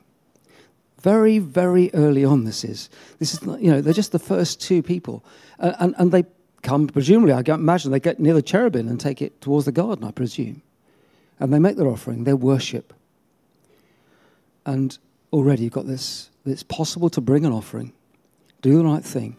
very, 1.00 1.38
very 1.38 1.90
early 1.94 2.24
on, 2.24 2.44
this 2.44 2.64
is. 2.64 2.90
This 3.18 3.34
is, 3.34 3.42
you 3.60 3.70
know, 3.70 3.80
they're 3.80 3.92
just 3.92 4.12
the 4.12 4.18
first 4.18 4.60
two 4.60 4.82
people. 4.82 5.24
Uh, 5.60 5.74
and, 5.78 5.94
and 5.98 6.12
they 6.12 6.24
come, 6.62 6.88
presumably, 6.88 7.32
I 7.32 7.42
imagine 7.54 7.92
they 7.92 8.00
get 8.00 8.18
near 8.18 8.34
the 8.34 8.42
cherubim 8.42 8.88
and 8.88 9.00
take 9.00 9.22
it 9.22 9.40
towards 9.40 9.66
the 9.66 9.72
garden, 9.72 10.04
I 10.04 10.10
presume. 10.10 10.62
And 11.38 11.52
they 11.52 11.58
make 11.58 11.76
their 11.76 11.86
offering, 11.86 12.24
their 12.24 12.36
worship. 12.36 12.92
And 14.66 14.98
already 15.32 15.64
you've 15.64 15.72
got 15.72 15.86
this, 15.86 16.30
it's 16.44 16.62
possible 16.62 17.10
to 17.10 17.20
bring 17.20 17.44
an 17.44 17.52
offering, 17.52 17.92
do 18.62 18.78
the 18.78 18.84
right 18.84 19.04
thing, 19.04 19.36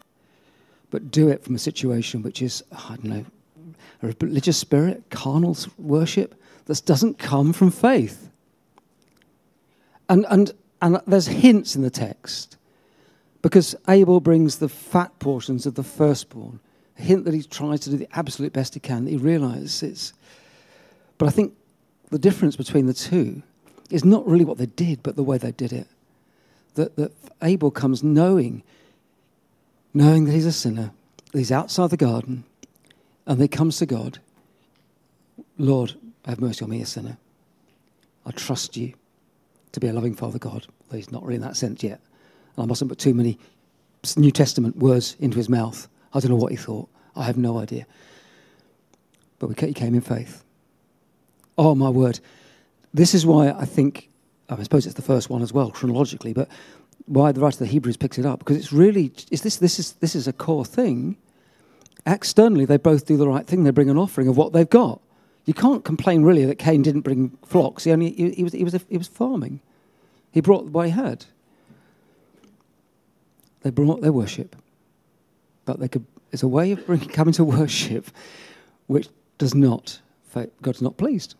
but 0.90 1.10
do 1.10 1.28
it 1.28 1.44
from 1.44 1.54
a 1.54 1.58
situation 1.58 2.22
which 2.22 2.42
is, 2.42 2.62
I 2.72 2.96
don't 2.96 3.04
know, 3.04 3.24
a 4.02 4.14
religious 4.20 4.56
spirit, 4.56 5.04
carnal 5.10 5.56
worship 5.78 6.34
that 6.66 6.84
doesn't 6.84 7.18
come 7.18 7.52
from 7.52 7.70
faith. 7.70 8.30
And, 10.08 10.26
and, 10.30 10.52
and 10.80 11.00
there's 11.06 11.26
hints 11.26 11.76
in 11.76 11.82
the 11.82 11.90
text 11.90 12.56
because 13.42 13.74
Abel 13.88 14.20
brings 14.20 14.58
the 14.58 14.68
fat 14.68 15.18
portions 15.18 15.66
of 15.66 15.74
the 15.74 15.82
firstborn. 15.82 16.60
A 16.98 17.02
hint 17.02 17.24
that 17.24 17.34
he 17.34 17.42
tries 17.42 17.80
to 17.80 17.90
do 17.90 17.96
the 17.96 18.08
absolute 18.12 18.52
best 18.52 18.74
he 18.74 18.80
can. 18.80 19.04
that 19.04 19.10
He 19.10 19.16
realizes. 19.16 20.12
But 21.18 21.26
I 21.26 21.30
think 21.30 21.54
the 22.10 22.18
difference 22.18 22.56
between 22.56 22.86
the 22.86 22.94
two 22.94 23.42
is 23.90 24.04
not 24.04 24.26
really 24.26 24.44
what 24.44 24.58
they 24.58 24.66
did, 24.66 25.02
but 25.02 25.16
the 25.16 25.22
way 25.22 25.38
they 25.38 25.52
did 25.52 25.72
it. 25.72 25.86
That, 26.74 26.96
that 26.96 27.12
Abel 27.42 27.70
comes 27.70 28.02
knowing, 28.02 28.62
knowing 29.92 30.24
that 30.24 30.32
he's 30.32 30.46
a 30.46 30.52
sinner, 30.52 30.92
that 31.32 31.38
he's 31.38 31.52
outside 31.52 31.90
the 31.90 31.96
garden, 31.96 32.44
and 33.26 33.40
he 33.40 33.48
comes 33.48 33.78
to 33.78 33.86
God, 33.86 34.18
Lord, 35.58 35.94
have 36.24 36.40
mercy 36.40 36.64
on 36.64 36.70
me, 36.70 36.80
a 36.82 36.86
sinner. 36.86 37.18
I 38.24 38.30
trust 38.30 38.76
you 38.76 38.94
to 39.72 39.80
be 39.80 39.88
a 39.88 39.92
loving 39.92 40.14
Father 40.14 40.38
God, 40.38 40.66
though 40.88 40.96
he's 40.96 41.12
not 41.12 41.22
really 41.22 41.36
in 41.36 41.42
that 41.42 41.56
sense 41.56 41.82
yet. 41.82 42.00
And 42.56 42.64
I 42.64 42.66
mustn't 42.66 42.88
put 42.88 42.98
too 42.98 43.14
many 43.14 43.38
New 44.16 44.30
Testament 44.30 44.76
words 44.76 45.16
into 45.20 45.36
his 45.36 45.48
mouth. 45.48 45.88
I 46.12 46.20
don't 46.20 46.30
know 46.30 46.36
what 46.36 46.52
he 46.52 46.56
thought. 46.56 46.88
I 47.16 47.24
have 47.24 47.36
no 47.36 47.58
idea. 47.58 47.86
But 49.38 49.58
he 49.58 49.72
came 49.72 49.94
in 49.94 50.00
faith. 50.00 50.44
Oh, 51.56 51.74
my 51.74 51.88
word. 51.88 52.20
This 52.92 53.14
is 53.14 53.24
why 53.24 53.50
I 53.50 53.64
think, 53.64 54.08
I 54.48 54.62
suppose 54.62 54.86
it's 54.86 54.96
the 54.96 55.02
first 55.02 55.30
one 55.30 55.42
as 55.42 55.52
well, 55.52 55.70
chronologically, 55.70 56.32
but 56.32 56.48
why 57.06 57.32
the 57.32 57.40
writer 57.40 57.56
of 57.56 57.58
the 57.60 57.66
Hebrews 57.66 57.96
picks 57.96 58.18
it 58.18 58.26
up. 58.26 58.40
Because 58.40 58.56
it's 58.56 58.72
really, 58.72 59.12
is 59.30 59.42
this, 59.42 59.56
this, 59.56 59.78
is, 59.78 59.92
this 59.94 60.14
is 60.14 60.26
a 60.28 60.32
core 60.32 60.64
thing. 60.64 61.16
Externally, 62.06 62.64
they 62.64 62.76
both 62.76 63.06
do 63.06 63.16
the 63.16 63.28
right 63.28 63.46
thing. 63.46 63.64
They 63.64 63.70
bring 63.70 63.90
an 63.90 63.98
offering 63.98 64.28
of 64.28 64.36
what 64.36 64.52
they've 64.52 64.68
got. 64.68 65.00
You 65.44 65.54
can't 65.54 65.84
complain 65.84 66.22
really 66.22 66.44
that 66.44 66.58
Cain 66.58 66.82
didn't 66.82 67.00
bring 67.00 67.36
flocks. 67.44 67.84
He 67.84 67.92
only 67.92 68.12
he, 68.12 68.30
he 68.30 68.44
was 68.44 68.52
he 68.52 68.64
was 68.64 68.78
he 68.88 68.98
was 68.98 69.08
farming. 69.08 69.60
He 70.30 70.40
brought 70.40 70.66
what 70.66 70.86
he 70.86 70.92
had. 70.92 71.24
They 73.62 73.70
brought 73.70 74.00
their 74.00 74.12
worship, 74.12 74.54
but 75.64 75.80
they 75.80 75.88
could. 75.88 76.04
It's 76.30 76.42
a 76.42 76.48
way 76.48 76.72
of 76.72 76.86
bringing, 76.86 77.08
coming 77.08 77.34
to 77.34 77.44
worship, 77.44 78.10
which 78.86 79.08
does 79.38 79.54
not 79.54 80.00
God's 80.62 80.82
not 80.82 80.96
pleased. 80.96 81.34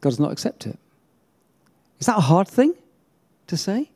God 0.00 0.10
does 0.10 0.20
not 0.20 0.32
accept 0.32 0.66
it. 0.66 0.78
Is 1.98 2.06
that 2.06 2.18
a 2.18 2.22
hard 2.22 2.48
thing 2.48 2.74
to 3.46 3.56
say? 3.56 3.90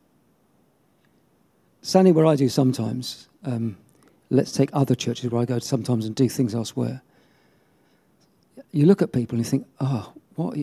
Certainly, 1.83 2.13
where 2.13 2.27
I 2.27 2.37
do 2.37 2.49
sometimes. 2.49 3.29
Um, 3.45 3.77
let's 4.29 4.53
take 4.53 4.71
other 4.73 4.95
churches 4.95 5.31
where 5.31 5.41
I 5.41 5.45
go 5.45 5.59
sometimes 5.59 6.07
and 6.07 6.15
do 6.15 6.29
things 6.29 6.55
elsewhere 6.55 7.03
you 8.73 8.87
look 8.87 9.03
at 9.03 9.13
people 9.13 9.37
and 9.37 9.45
you 9.45 9.51
think, 9.51 9.67
oh, 9.81 10.13
what? 10.37 10.57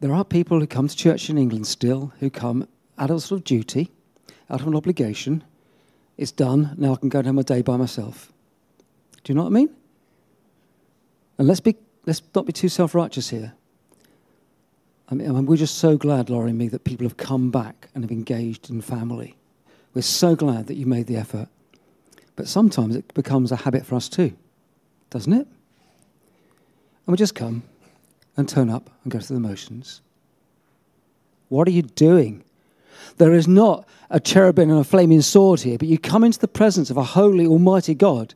There 0.00 0.12
are 0.12 0.24
people 0.24 0.58
who 0.60 0.66
come 0.66 0.88
to 0.88 0.96
church 0.96 1.30
in 1.30 1.38
England 1.38 1.66
still 1.66 2.12
who 2.20 2.30
come 2.30 2.66
out 2.98 3.10
of 3.10 3.16
a 3.16 3.20
sort 3.20 3.40
of 3.40 3.44
duty, 3.44 3.90
out 4.50 4.60
of 4.60 4.66
an 4.66 4.74
obligation. 4.74 5.44
It's 6.16 6.32
done. 6.32 6.74
Now 6.76 6.94
I 6.94 6.96
can 6.96 7.08
go 7.08 7.18
and 7.18 7.26
have 7.26 7.34
my 7.34 7.42
day 7.42 7.62
by 7.62 7.76
myself. 7.76 8.32
Do 9.24 9.32
you 9.32 9.36
know 9.36 9.42
what 9.42 9.50
I 9.50 9.52
mean? 9.52 9.70
And 11.38 11.46
let's, 11.46 11.60
be, 11.60 11.76
let's 12.06 12.22
not 12.34 12.46
be 12.46 12.52
too 12.52 12.68
self 12.68 12.94
righteous 12.94 13.30
here. 13.30 13.54
I 15.12 15.14
mean, 15.14 15.28
I 15.28 15.32
mean, 15.32 15.44
we're 15.44 15.56
just 15.56 15.76
so 15.76 15.98
glad, 15.98 16.30
Laurie 16.30 16.48
and 16.48 16.58
me, 16.58 16.68
that 16.68 16.84
people 16.84 17.04
have 17.04 17.18
come 17.18 17.50
back 17.50 17.90
and 17.94 18.02
have 18.02 18.10
engaged 18.10 18.70
in 18.70 18.80
family. 18.80 19.36
We're 19.92 20.00
so 20.00 20.34
glad 20.34 20.68
that 20.68 20.76
you 20.76 20.86
made 20.86 21.06
the 21.06 21.18
effort. 21.18 21.48
But 22.34 22.48
sometimes 22.48 22.96
it 22.96 23.12
becomes 23.12 23.52
a 23.52 23.56
habit 23.56 23.84
for 23.84 23.94
us 23.94 24.08
too, 24.08 24.32
doesn't 25.10 25.34
it? 25.34 25.46
And 25.46 27.12
we 27.12 27.16
just 27.18 27.34
come 27.34 27.62
and 28.38 28.48
turn 28.48 28.70
up 28.70 28.88
and 29.04 29.12
go 29.12 29.18
through 29.18 29.36
the 29.36 29.46
motions. 29.46 30.00
What 31.50 31.68
are 31.68 31.72
you 31.72 31.82
doing? 31.82 32.42
There 33.18 33.34
is 33.34 33.46
not 33.46 33.86
a 34.08 34.18
cherubim 34.18 34.70
and 34.70 34.80
a 34.80 34.84
flaming 34.84 35.20
sword 35.20 35.60
here, 35.60 35.76
but 35.76 35.88
you 35.88 35.98
come 35.98 36.24
into 36.24 36.38
the 36.38 36.48
presence 36.48 36.88
of 36.88 36.96
a 36.96 37.04
holy, 37.04 37.46
almighty 37.46 37.94
God. 37.94 38.32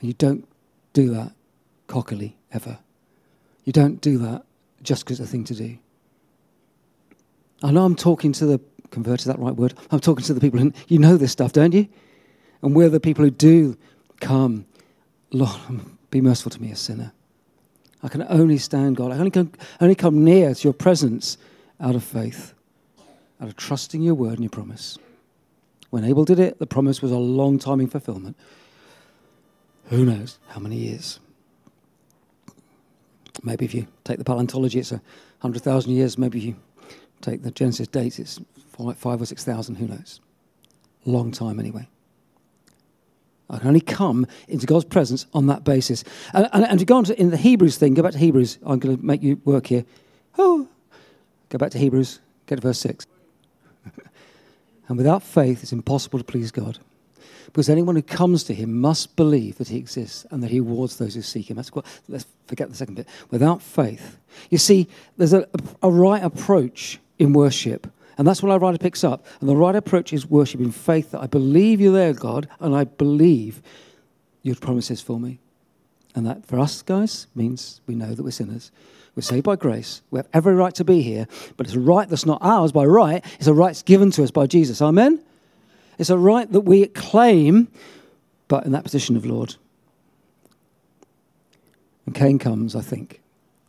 And 0.00 0.08
you 0.08 0.14
don't 0.14 0.48
do 0.94 1.10
that 1.10 1.32
cockily 1.86 2.34
ever. 2.50 2.78
You 3.64 3.72
don't 3.72 4.00
do 4.00 4.18
that 4.18 4.44
just 4.82 5.04
because 5.04 5.20
it's 5.20 5.28
a 5.28 5.32
thing 5.32 5.44
to 5.44 5.54
do. 5.54 5.78
I 7.62 7.70
know 7.70 7.84
I'm 7.84 7.94
talking 7.94 8.32
to 8.32 8.46
the 8.46 8.60
converted, 8.90 9.26
that 9.26 9.38
right 9.38 9.54
word? 9.54 9.74
I'm 9.90 10.00
talking 10.00 10.24
to 10.24 10.34
the 10.34 10.40
people 10.40 10.60
who, 10.60 10.72
you 10.86 10.98
know 10.98 11.16
this 11.16 11.32
stuff, 11.32 11.52
don't 11.52 11.72
you? 11.72 11.88
And 12.62 12.76
we're 12.76 12.88
the 12.88 13.00
people 13.00 13.24
who 13.24 13.30
do 13.30 13.76
come, 14.20 14.66
Lord, 15.32 15.58
be 16.10 16.20
merciful 16.20 16.50
to 16.50 16.62
me, 16.62 16.70
a 16.70 16.76
sinner. 16.76 17.12
I 18.04 18.08
can 18.08 18.24
only 18.28 18.58
stand, 18.58 18.96
God. 18.96 19.10
I 19.12 19.18
only 19.18 19.30
come, 19.30 19.52
only 19.80 19.94
come 19.94 20.24
near 20.24 20.54
to 20.54 20.62
your 20.62 20.72
presence 20.72 21.38
out 21.80 21.94
of 21.94 22.04
faith, 22.04 22.54
out 23.40 23.48
of 23.48 23.56
trusting 23.56 24.02
your 24.02 24.14
word 24.14 24.34
and 24.34 24.40
your 24.40 24.50
promise. 24.50 24.98
When 25.90 26.04
Abel 26.04 26.24
did 26.24 26.38
it, 26.38 26.58
the 26.58 26.66
promise 26.66 27.02
was 27.02 27.10
a 27.10 27.18
long 27.18 27.58
time 27.58 27.80
in 27.80 27.88
fulfillment. 27.88 28.36
Who 29.86 30.04
knows 30.04 30.38
how 30.48 30.60
many 30.60 30.76
years? 30.76 31.20
Maybe 33.42 33.64
if 33.64 33.74
you 33.74 33.86
take 34.04 34.18
the 34.18 34.24
paleontology, 34.24 34.78
it's 34.78 34.92
a 34.92 35.02
100,000 35.40 35.92
years. 35.92 36.16
Maybe 36.16 36.38
if 36.38 36.44
you 36.44 36.56
take 37.20 37.42
the 37.42 37.50
Genesis 37.50 37.88
dates, 37.88 38.18
it's 38.18 38.40
five, 38.56 38.96
five 38.96 39.20
or 39.20 39.26
6,000. 39.26 39.74
Who 39.76 39.88
knows? 39.88 40.20
Long 41.04 41.32
time 41.32 41.58
anyway. 41.58 41.88
I 43.50 43.58
can 43.58 43.68
only 43.68 43.80
come 43.80 44.26
into 44.48 44.66
God's 44.66 44.86
presence 44.86 45.26
on 45.34 45.46
that 45.48 45.64
basis. 45.64 46.04
And, 46.32 46.48
and, 46.52 46.64
and 46.64 46.78
to 46.78 46.84
go 46.84 46.96
on 46.96 47.04
to 47.04 47.20
in 47.20 47.30
the 47.30 47.36
Hebrews 47.36 47.76
thing, 47.76 47.94
go 47.94 48.02
back 48.02 48.12
to 48.12 48.18
Hebrews. 48.18 48.58
I'm 48.64 48.78
going 48.78 48.96
to 48.96 49.04
make 49.04 49.22
you 49.22 49.40
work 49.44 49.66
here. 49.66 49.84
Oh, 50.38 50.66
go 51.50 51.58
back 51.58 51.70
to 51.72 51.78
Hebrews, 51.78 52.20
get 52.46 52.56
to 52.56 52.62
verse 52.62 52.78
6. 52.78 53.06
and 54.88 54.96
without 54.96 55.22
faith, 55.22 55.62
it's 55.62 55.72
impossible 55.72 56.18
to 56.18 56.24
please 56.24 56.50
God. 56.50 56.78
Because 57.46 57.68
anyone 57.68 57.96
who 57.96 58.02
comes 58.02 58.44
to 58.44 58.54
him 58.54 58.80
must 58.80 59.16
believe 59.16 59.58
that 59.58 59.68
he 59.68 59.76
exists 59.76 60.26
and 60.30 60.42
that 60.42 60.50
he 60.50 60.60
rewards 60.60 60.96
those 60.96 61.14
who 61.14 61.22
seek 61.22 61.50
him. 61.50 61.56
That's 61.56 61.70
let's 62.08 62.26
forget 62.46 62.68
the 62.68 62.76
second 62.76 62.94
bit. 62.94 63.08
Without 63.30 63.62
faith. 63.62 64.18
You 64.50 64.58
see, 64.58 64.88
there's 65.16 65.32
a, 65.32 65.46
a 65.82 65.90
right 65.90 66.22
approach 66.22 66.98
in 67.18 67.32
worship 67.32 67.86
and 68.18 68.26
that's 68.26 68.42
what 68.42 68.52
our 68.52 68.58
writer 68.58 68.78
picks 68.78 69.04
up. 69.04 69.24
And 69.40 69.48
the 69.48 69.56
right 69.56 69.74
approach 69.74 70.12
is 70.12 70.26
worship 70.28 70.60
in 70.60 70.70
faith 70.70 71.12
that 71.12 71.20
I 71.20 71.26
believe 71.26 71.80
you're 71.80 71.92
there, 71.92 72.12
God, 72.12 72.48
and 72.60 72.74
I 72.74 72.84
believe 72.84 73.62
your 74.42 74.56
promises 74.56 75.00
for 75.00 75.18
me. 75.18 75.38
And 76.14 76.26
that 76.26 76.44
for 76.46 76.58
us, 76.58 76.82
guys, 76.82 77.26
means 77.34 77.80
we 77.86 77.94
know 77.94 78.14
that 78.14 78.22
we're 78.22 78.30
sinners. 78.30 78.70
We're 79.16 79.22
saved 79.22 79.44
by 79.44 79.56
grace. 79.56 80.02
We 80.10 80.18
have 80.18 80.28
every 80.32 80.54
right 80.54 80.74
to 80.76 80.84
be 80.84 81.02
here, 81.02 81.26
but 81.56 81.66
it's 81.66 81.76
a 81.76 81.80
right 81.80 82.08
that's 82.08 82.26
not 82.26 82.38
ours 82.42 82.72
by 82.72 82.84
right. 82.84 83.24
It's 83.38 83.46
a 83.46 83.54
right 83.54 83.80
given 83.86 84.10
to 84.12 84.22
us 84.22 84.30
by 84.30 84.46
Jesus. 84.46 84.82
Amen? 84.82 85.22
It's 85.98 86.10
a 86.10 86.18
right 86.18 86.50
that 86.52 86.62
we 86.62 86.86
claim, 86.86 87.68
but 88.48 88.64
in 88.64 88.72
that 88.72 88.84
position 88.84 89.16
of 89.16 89.26
Lord. 89.26 89.56
And 92.06 92.14
Cain 92.14 92.38
comes, 92.38 92.74
I 92.74 92.80
think. 92.80 93.20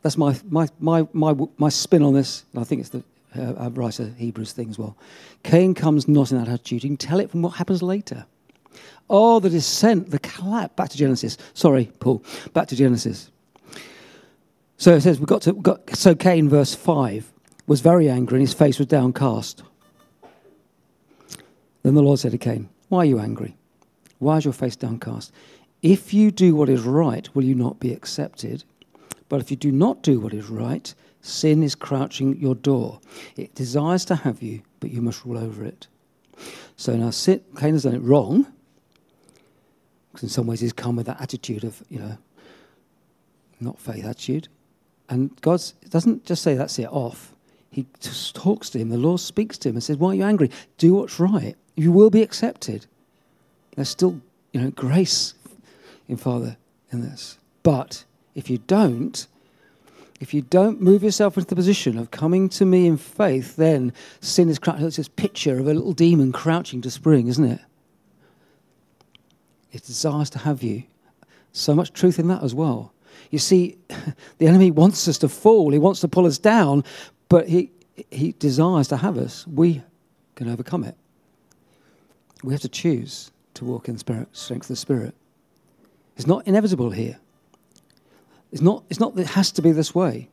That's 0.02 0.18
my, 0.18 0.36
my, 0.50 0.68
my, 0.80 1.08
my, 1.14 1.36
my 1.58 1.70
spin 1.70 2.04
on 2.04 2.14
this. 2.14 2.44
I 2.58 2.64
think 2.64 2.82
it's 2.82 2.90
the 2.90 3.04
uh, 3.38 3.66
uh, 3.66 3.70
writer 3.72 4.14
Hebrews 4.18 4.52
thing 4.52 4.70
as 4.70 4.78
well. 4.78 4.98
Cain 5.44 5.74
comes 5.74 6.08
not 6.08 6.32
in 6.32 6.38
that 6.38 6.48
attitude. 6.48 6.84
You 6.84 6.90
can 6.90 6.98
tell 6.98 7.20
it 7.20 7.32
from 7.32 7.42
what 7.42 7.52
happens 7.52 7.82
later. 7.82 8.26
Oh, 9.10 9.40
the 9.40 9.50
descent, 9.50 10.12
the 10.12 10.20
collapse. 10.20 10.74
Back 10.76 10.90
to 10.90 10.98
Genesis. 10.98 11.38
Sorry, 11.54 11.92
Paul. 12.00 12.24
Back 12.54 12.68
to 12.70 12.76
Genesis. 12.76 13.30
So 14.78 14.96
it 14.96 15.02
says, 15.02 15.20
we 15.20 15.26
got 15.26 15.44
to, 15.44 15.54
got, 15.54 15.96
so 15.96 16.16
Cain, 16.16 16.50
verse 16.50 16.76
5, 16.76 17.32
was 17.68 17.82
very 17.82 18.10
angry 18.10 18.40
and 18.40 18.48
his 18.48 18.54
face 18.54 18.80
was 18.80 18.88
downcast. 18.88 19.64
Then 21.84 21.94
the 21.94 22.02
Lord 22.02 22.20
said 22.20 22.32
to 22.32 22.38
Cain, 22.38 22.70
Why 22.90 23.00
are 23.00 23.06
you 23.06 23.20
angry? 23.20 23.56
Why 24.20 24.38
is 24.38 24.46
your 24.46 24.54
face 24.54 24.76
downcast? 24.76 25.32
If 25.82 26.14
you 26.14 26.32
do 26.32 26.56
what 26.56 26.70
is 26.70 26.82
right, 26.82 27.34
will 27.36 27.44
you 27.44 27.56
not 27.56 27.80
be 27.80 27.94
accepted? 27.94 28.64
But 29.30 29.42
if 29.42 29.52
you 29.52 29.58
do 29.58 29.72
not 29.72 30.02
do 30.02 30.20
what 30.20 30.34
is 30.34 30.50
right, 30.50 30.94
Sin 31.24 31.64
is 31.64 31.74
crouching 31.74 32.32
at 32.34 32.40
your 32.40 32.54
door. 32.54 33.00
It 33.38 33.56
desires 33.56 34.04
to 34.06 34.16
have 34.16 34.44
you, 34.44 34.62
but 34.82 34.92
you 34.92 35.02
must 35.02 35.24
rule 35.24 35.38
over 35.38 35.64
it. 35.64 35.88
So 36.76 36.98
now 36.98 37.12
Cain 37.58 37.74
has 37.74 37.84
done 37.84 37.96
it 37.96 38.02
wrong. 38.02 38.46
Because 40.12 40.24
in 40.24 40.30
some 40.30 40.48
ways 40.48 40.60
he's 40.60 40.74
come 40.74 40.98
with 40.98 41.06
that 41.06 41.22
attitude 41.22 41.64
of, 41.64 41.82
you 41.88 42.00
know, 42.00 42.18
not 43.62 43.80
faith 43.80 44.04
attitude. 44.04 44.50
And 45.08 45.40
God 45.40 45.64
doesn't 45.90 46.26
just 46.26 46.44
say, 46.44 46.56
that's 46.56 46.78
it, 46.78 46.92
off. 46.92 47.34
He 47.72 47.86
just 48.02 48.36
talks 48.36 48.70
to 48.72 48.80
him. 48.80 48.90
The 48.90 48.98
Lord 48.98 49.22
speaks 49.22 49.58
to 49.60 49.70
him 49.70 49.76
and 49.76 49.84
says, 49.84 49.96
Why 49.96 50.10
are 50.10 50.16
you 50.16 50.24
angry? 50.26 50.52
Do 50.78 50.96
what's 50.96 51.22
right. 51.22 51.56
You 51.76 51.92
will 51.92 52.10
be 52.10 52.22
accepted. 52.22 52.86
There's 53.76 53.90
still, 53.90 54.22
you 54.52 54.62
know, 54.62 54.72
grace 54.72 55.34
in 56.08 56.18
Father 56.18 56.58
in 56.92 57.02
this. 57.02 57.38
But 57.64 58.04
if 58.36 58.50
you 58.50 58.60
don't, 58.60 59.26
if 60.20 60.34
you 60.34 60.42
don't 60.42 60.82
move 60.82 61.04
yourself 61.04 61.38
into 61.38 61.50
the 61.50 61.56
position 61.56 61.98
of 61.98 62.12
coming 62.12 62.50
to 62.50 62.66
me 62.66 62.88
in 62.88 62.98
faith, 62.98 63.56
then 63.56 63.94
sin 64.22 64.50
is 64.50 64.60
crouching. 64.60 64.86
It's 64.86 64.98
this 64.98 65.08
picture 65.08 65.60
of 65.60 65.68
a 65.68 65.74
little 65.74 65.94
demon 65.94 66.32
crouching 66.32 66.82
to 66.82 66.92
spring, 66.92 67.28
isn't 67.28 67.44
it? 67.44 67.62
It 69.72 69.84
desires 69.84 70.30
to 70.32 70.40
have 70.40 70.62
you. 70.62 70.84
So 71.52 71.74
much 71.74 71.94
truth 71.94 72.20
in 72.20 72.28
that 72.28 72.44
as 72.44 72.54
well. 72.54 72.94
You 73.32 73.40
see, 73.40 73.78
the 74.38 74.48
enemy 74.48 74.72
wants 74.72 75.08
us 75.08 75.18
to 75.20 75.30
fall, 75.30 75.72
he 75.72 75.80
wants 75.80 76.00
to 76.02 76.08
pull 76.08 76.26
us 76.26 76.38
down, 76.38 76.84
but 77.30 77.48
he, 77.48 77.72
he 78.12 78.34
desires 78.34 78.88
to 78.90 78.98
have 78.98 79.18
us. 79.18 79.48
We 79.48 79.82
can 80.36 80.50
overcome 80.50 80.84
it. 80.84 80.96
We 82.44 82.54
have 82.54 82.62
to 82.62 82.70
choose 82.70 83.32
to 83.56 83.66
walk 83.66 83.88
in 83.88 83.96
the 83.96 84.00
spirit, 84.00 84.28
strength 84.34 84.66
of 84.66 84.70
the 84.70 84.76
Spirit. 84.76 85.16
It's 86.18 86.28
not 86.28 86.46
inevitable 86.48 86.92
here. 86.92 87.18
It's 88.52 88.62
not, 88.62 88.84
it's 88.90 89.00
not 89.00 89.16
that 89.16 89.22
it 89.22 89.28
has 89.30 89.52
to 89.54 89.62
be 89.62 89.72
this 89.72 89.96
way. 89.96 90.30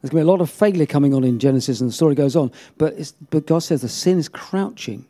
There's 0.00 0.10
going 0.10 0.20
to 0.20 0.26
be 0.26 0.28
a 0.28 0.30
lot 0.30 0.40
of 0.40 0.50
failure 0.50 0.86
coming 0.86 1.14
on 1.14 1.24
in 1.24 1.38
Genesis, 1.38 1.80
and 1.80 1.88
the 1.88 1.94
story 1.94 2.14
goes 2.14 2.36
on. 2.36 2.52
But, 2.76 3.12
but 3.30 3.46
God 3.46 3.60
says 3.60 3.80
the 3.80 3.88
sin 3.88 4.18
is 4.18 4.28
crouching 4.28 5.06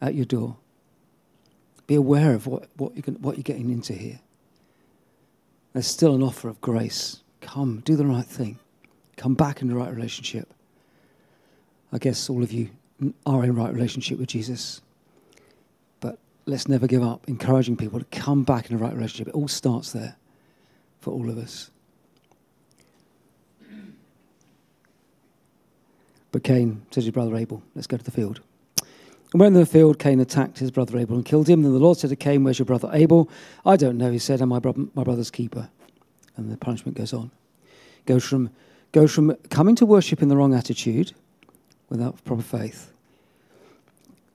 at 0.00 0.14
your 0.14 0.24
door. 0.24 0.56
Be 1.86 1.96
aware 1.96 2.34
of 2.34 2.46
what, 2.46 2.68
what, 2.76 2.96
you 2.96 3.02
can, 3.02 3.14
what 3.16 3.36
you're 3.36 3.42
getting 3.42 3.70
into 3.70 3.94
here. 3.94 4.20
There's 5.72 5.86
still 5.86 6.14
an 6.14 6.22
offer 6.22 6.48
of 6.48 6.60
grace. 6.60 7.22
Come, 7.40 7.82
do 7.84 7.96
the 7.96 8.06
right 8.06 8.24
thing. 8.24 8.58
Come 9.16 9.34
back 9.34 9.62
in 9.62 9.68
the 9.68 9.74
right 9.74 9.92
relationship. 9.92 10.48
I 11.92 11.98
guess 11.98 12.30
all 12.30 12.42
of 12.42 12.52
you 12.52 12.70
are 13.26 13.44
in 13.44 13.54
right 13.54 13.72
relationship 13.72 14.18
with 14.18 14.28
Jesus. 14.28 14.80
Let's 16.48 16.66
never 16.66 16.86
give 16.86 17.02
up 17.02 17.28
encouraging 17.28 17.76
people 17.76 17.98
to 17.98 18.06
come 18.06 18.42
back 18.42 18.70
in 18.70 18.76
the 18.78 18.82
right 18.82 18.94
relationship. 18.94 19.28
It 19.28 19.34
all 19.34 19.48
starts 19.48 19.92
there 19.92 20.16
for 20.98 21.12
all 21.12 21.28
of 21.28 21.36
us. 21.36 21.70
But 26.32 26.44
Cain 26.44 26.80
said 26.86 26.92
to 26.92 27.00
his 27.02 27.10
brother 27.10 27.36
Abel, 27.36 27.62
Let's 27.74 27.86
go 27.86 27.98
to 27.98 28.04
the 28.04 28.10
field. 28.10 28.40
And 28.80 29.40
when 29.40 29.48
in 29.48 29.60
the 29.60 29.66
field, 29.66 29.98
Cain 29.98 30.20
attacked 30.20 30.58
his 30.58 30.70
brother 30.70 30.98
Abel 30.98 31.16
and 31.16 31.24
killed 31.24 31.50
him. 31.50 31.62
Then 31.62 31.74
the 31.74 31.78
Lord 31.78 31.98
said 31.98 32.08
to 32.08 32.16
Cain, 32.16 32.44
Where's 32.44 32.58
your 32.58 32.64
brother 32.64 32.88
Abel? 32.94 33.28
I 33.66 33.76
don't 33.76 33.98
know, 33.98 34.10
he 34.10 34.18
said, 34.18 34.40
I'm 34.40 34.48
my, 34.48 34.58
bro- 34.58 34.88
my 34.94 35.04
brother's 35.04 35.30
keeper. 35.30 35.68
And 36.38 36.50
the 36.50 36.56
punishment 36.56 36.96
goes 36.96 37.12
on. 37.12 37.30
Goes 38.06 38.24
from, 38.24 38.48
goes 38.92 39.14
from 39.14 39.36
coming 39.50 39.74
to 39.76 39.84
worship 39.84 40.22
in 40.22 40.28
the 40.28 40.36
wrong 40.36 40.54
attitude, 40.54 41.12
without 41.90 42.24
proper 42.24 42.42
faith, 42.42 42.90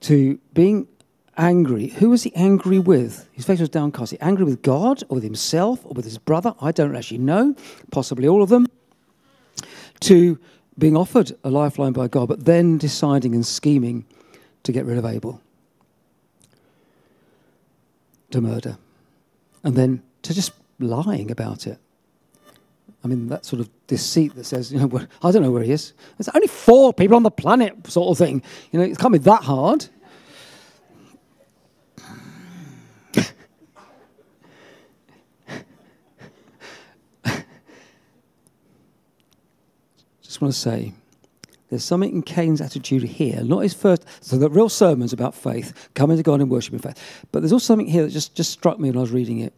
to 0.02 0.38
being 0.52 0.86
angry. 1.36 1.88
Who 1.88 2.10
was 2.10 2.22
he 2.22 2.34
angry 2.34 2.78
with? 2.78 3.28
His 3.32 3.44
face 3.44 3.60
was 3.60 3.68
downcast. 3.68 4.12
He 4.12 4.20
angry 4.20 4.44
with 4.44 4.62
God 4.62 5.02
or 5.08 5.16
with 5.16 5.24
himself 5.24 5.84
or 5.84 5.92
with 5.92 6.04
his 6.04 6.18
brother? 6.18 6.54
I 6.60 6.72
don't 6.72 6.94
actually 6.94 7.18
know. 7.18 7.54
Possibly 7.90 8.28
all 8.28 8.42
of 8.42 8.48
them. 8.48 8.66
To 10.00 10.38
being 10.78 10.96
offered 10.96 11.32
a 11.44 11.50
lifeline 11.50 11.92
by 11.92 12.08
God, 12.08 12.28
but 12.28 12.44
then 12.44 12.78
deciding 12.78 13.34
and 13.34 13.46
scheming 13.46 14.04
to 14.64 14.72
get 14.72 14.84
rid 14.84 14.98
of 14.98 15.04
Abel, 15.04 15.40
to 18.30 18.40
murder, 18.40 18.78
and 19.62 19.76
then 19.76 20.02
to 20.22 20.34
just 20.34 20.52
lying 20.78 21.30
about 21.30 21.66
it. 21.66 21.78
I 23.04 23.06
mean, 23.06 23.28
that 23.28 23.44
sort 23.44 23.60
of 23.60 23.68
deceit 23.86 24.34
that 24.34 24.44
says, 24.44 24.72
you 24.72 24.78
know, 24.78 24.86
well, 24.86 25.06
I 25.22 25.30
don't 25.30 25.42
know 25.42 25.50
where 25.50 25.62
he 25.62 25.72
is. 25.72 25.92
There's 26.18 26.28
only 26.34 26.48
four 26.48 26.92
people 26.92 27.16
on 27.16 27.22
the 27.22 27.30
planet, 27.30 27.86
sort 27.86 28.10
of 28.10 28.18
thing. 28.18 28.42
You 28.72 28.80
know, 28.80 28.86
it 28.86 28.98
can't 28.98 29.12
be 29.12 29.18
that 29.18 29.42
hard. 29.42 29.86
Just 40.34 40.42
want 40.42 40.52
to 40.52 40.58
say, 40.58 40.92
there's 41.70 41.84
something 41.84 42.10
in 42.10 42.20
Cain's 42.20 42.60
attitude 42.60 43.04
here, 43.04 43.40
not 43.44 43.60
his 43.60 43.72
first. 43.72 44.04
So 44.20 44.36
the 44.36 44.50
real 44.50 44.68
sermon's 44.68 45.12
about 45.12 45.32
faith, 45.32 45.90
coming 45.94 46.16
to 46.16 46.24
God 46.24 46.40
and 46.40 46.50
worshiping 46.50 46.80
faith. 46.80 46.98
But 47.30 47.38
there's 47.38 47.52
also 47.52 47.66
something 47.66 47.86
here 47.86 48.02
that 48.02 48.10
just, 48.10 48.34
just 48.34 48.50
struck 48.50 48.80
me 48.80 48.90
when 48.90 48.98
I 48.98 49.02
was 49.02 49.12
reading 49.12 49.38
it. 49.38 49.52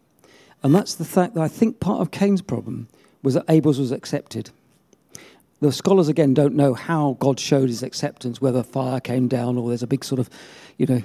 And 0.62 0.74
that's 0.74 0.96
the 0.96 1.06
fact 1.06 1.32
that 1.32 1.40
I 1.40 1.48
think 1.48 1.80
part 1.80 2.02
of 2.02 2.10
Cain's 2.10 2.42
problem 2.42 2.88
was 3.22 3.32
that 3.32 3.46
Abel's 3.48 3.78
was 3.78 3.90
accepted. 3.90 4.50
The 5.60 5.72
scholars, 5.72 6.08
again, 6.08 6.34
don't 6.34 6.54
know 6.54 6.74
how 6.74 7.16
God 7.20 7.40
showed 7.40 7.70
his 7.70 7.82
acceptance, 7.82 8.38
whether 8.38 8.62
fire 8.62 9.00
came 9.00 9.28
down 9.28 9.56
or 9.56 9.70
there's 9.70 9.82
a 9.82 9.86
big 9.86 10.04
sort 10.04 10.18
of, 10.18 10.28
you 10.76 10.84
know, 10.84 11.02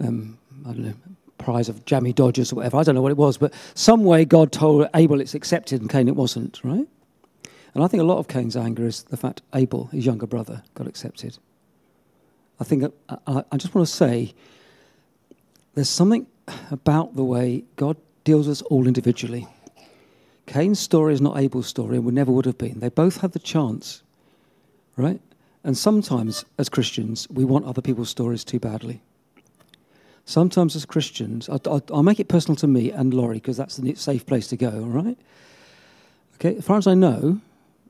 um, 0.00 0.36
I 0.66 0.72
don't 0.72 0.84
know, 0.84 0.94
prize 1.38 1.70
of 1.70 1.86
jammy 1.86 2.12
dodgers 2.12 2.52
or 2.52 2.56
whatever. 2.56 2.76
I 2.76 2.82
don't 2.82 2.94
know 2.94 3.00
what 3.00 3.12
it 3.12 3.16
was, 3.16 3.38
but 3.38 3.54
some 3.72 4.04
way 4.04 4.26
God 4.26 4.52
told 4.52 4.86
Abel 4.94 5.22
it's 5.22 5.34
accepted 5.34 5.80
and 5.80 5.88
Cain 5.88 6.06
it 6.06 6.16
wasn't, 6.16 6.60
right? 6.62 6.86
And 7.74 7.84
I 7.84 7.88
think 7.88 8.00
a 8.00 8.06
lot 8.06 8.18
of 8.18 8.28
Cain's 8.28 8.56
anger 8.56 8.86
is 8.86 9.02
the 9.04 9.16
fact 9.16 9.42
Abel, 9.54 9.86
his 9.86 10.06
younger 10.06 10.26
brother, 10.26 10.62
got 10.74 10.86
accepted. 10.86 11.38
I 12.58 12.64
think 12.64 12.84
uh, 12.84 13.16
I, 13.26 13.44
I 13.52 13.56
just 13.56 13.74
want 13.74 13.86
to 13.86 13.94
say 13.94 14.34
there's 15.74 15.88
something 15.88 16.26
about 16.70 17.16
the 17.16 17.24
way 17.24 17.64
God 17.76 17.96
deals 18.24 18.48
us 18.48 18.62
all 18.62 18.86
individually. 18.86 19.46
Cain's 20.46 20.78
story 20.78 21.12
is 21.12 21.20
not 21.20 21.38
Abel's 21.38 21.66
story 21.66 21.96
and 21.96 22.04
we 22.04 22.12
never 22.12 22.32
would 22.32 22.46
have 22.46 22.58
been. 22.58 22.80
They 22.80 22.88
both 22.88 23.20
had 23.20 23.32
the 23.32 23.38
chance, 23.38 24.02
right? 24.96 25.20
And 25.64 25.76
sometimes, 25.76 26.44
as 26.58 26.68
Christians, 26.68 27.28
we 27.28 27.44
want 27.44 27.64
other 27.66 27.82
people's 27.82 28.08
stories 28.08 28.44
too 28.44 28.60
badly. 28.60 29.02
Sometimes, 30.24 30.76
as 30.76 30.84
Christians, 30.84 31.48
I'll, 31.48 31.82
I'll 31.92 32.02
make 32.02 32.20
it 32.20 32.28
personal 32.28 32.56
to 32.56 32.66
me 32.66 32.90
and 32.90 33.12
Laurie 33.12 33.36
because 33.36 33.56
that's 33.56 33.76
the 33.76 33.94
safe 33.96 34.24
place 34.26 34.46
to 34.48 34.56
go, 34.56 34.70
all 34.70 35.02
right? 35.02 35.18
Okay, 36.36 36.56
as 36.56 36.64
far 36.64 36.78
as 36.78 36.86
I 36.86 36.94
know, 36.94 37.40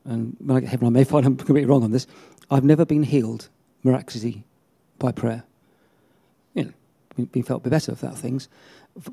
and 0.07 0.35
when 0.39 0.57
I 0.57 0.59
get 0.61 0.69
heaven, 0.69 0.87
I 0.87 0.89
may 0.89 1.03
find 1.03 1.25
I'm 1.27 1.35
completely 1.35 1.65
wrong 1.65 1.83
on 1.83 1.91
this. 1.91 2.07
I've 2.49 2.63
never 2.63 2.85
been 2.85 3.03
healed 3.03 3.49
miraculously 3.83 4.43
by 4.97 5.11
prayer. 5.11 5.43
You 6.53 6.73
know, 7.17 7.25
been 7.25 7.43
felt 7.43 7.63
better 7.63 7.91
without 7.91 8.17
things. 8.17 8.47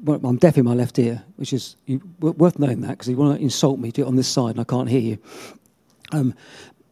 I'm 0.07 0.37
deaf 0.37 0.57
in 0.57 0.65
my 0.65 0.73
left 0.73 0.99
ear, 0.99 1.23
which 1.37 1.53
is 1.53 1.77
worth 2.21 2.59
knowing 2.59 2.81
that 2.83 2.91
because 2.91 3.09
you 3.09 3.17
want 3.17 3.37
to 3.37 3.43
insult 3.43 3.79
me, 3.79 3.91
do 3.91 4.03
it 4.03 4.09
on 4.09 4.17
this 4.17 4.29
side, 4.29 4.53
and 4.53 4.61
I 4.61 4.65
can't 4.65 4.89
hear 4.89 5.01
you. 5.01 5.19
Um, 6.13 6.35